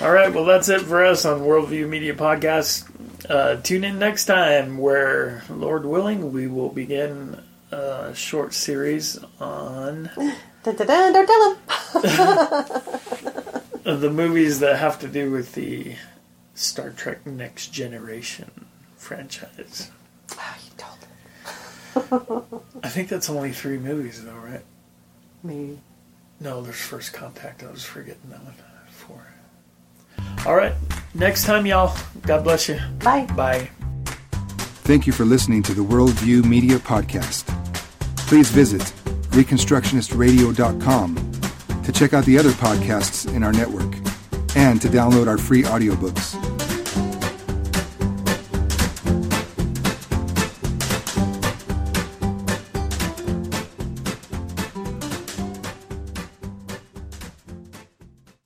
All 0.00 0.10
right, 0.10 0.32
well, 0.32 0.46
that's 0.46 0.70
it 0.70 0.80
for 0.80 1.04
us 1.04 1.26
on 1.26 1.40
Worldview 1.40 1.86
Media 1.86 2.14
Podcast. 2.14 2.88
Uh, 3.28 3.56
tune 3.60 3.84
in 3.84 3.98
next 3.98 4.24
time 4.24 4.78
where, 4.78 5.42
Lord 5.50 5.84
willing, 5.84 6.32
we 6.32 6.46
will 6.46 6.70
begin 6.70 7.42
a 7.70 8.14
short 8.14 8.54
series 8.54 9.18
on 9.38 10.10
Dun, 10.62 10.76
dun, 10.76 10.86
dun, 10.86 11.12
don't 11.12 11.26
tell 11.26 11.54
him. 11.54 11.58
the 14.00 14.10
movies 14.10 14.60
that 14.60 14.78
have 14.78 14.98
to 15.00 15.08
do 15.08 15.30
with 15.30 15.52
the 15.54 15.94
Star 16.54 16.88
Trek 16.88 17.26
Next 17.26 17.66
Generation 17.68 18.50
franchise. 18.96 19.90
Oh, 20.38 20.56
you 20.64 20.70
told 20.78 20.96
him. 22.48 22.60
I 22.82 22.88
think 22.88 23.10
that's 23.10 23.28
only 23.28 23.52
three 23.52 23.76
movies, 23.78 24.24
though, 24.24 24.32
right? 24.32 24.62
Maybe. 25.42 25.78
No, 26.40 26.62
there's 26.62 26.80
First 26.80 27.12
Contact. 27.12 27.62
I 27.62 27.70
was 27.70 27.84
forgetting 27.84 28.30
that 28.30 28.42
one. 28.42 28.54
Four. 28.90 29.26
All 30.46 30.54
right, 30.54 30.74
next 31.14 31.44
time, 31.44 31.66
y'all. 31.66 31.94
God 32.22 32.44
bless 32.44 32.68
you. 32.68 32.78
Bye. 33.02 33.26
Bye. 33.36 33.70
Thank 34.84 35.06
you 35.06 35.12
for 35.12 35.24
listening 35.24 35.62
to 35.64 35.74
the 35.74 35.82
Worldview 35.82 36.44
Media 36.44 36.78
Podcast. 36.78 37.46
Please 38.26 38.50
visit 38.50 38.80
ReconstructionistRadio.com 39.30 41.82
to 41.82 41.92
check 41.92 42.12
out 42.12 42.24
the 42.24 42.38
other 42.38 42.50
podcasts 42.50 43.32
in 43.34 43.42
our 43.42 43.52
network 43.52 43.94
and 44.56 44.80
to 44.82 44.88
download 44.88 45.28
our 45.28 45.38
free 45.38 45.62
audiobooks. 45.62 46.49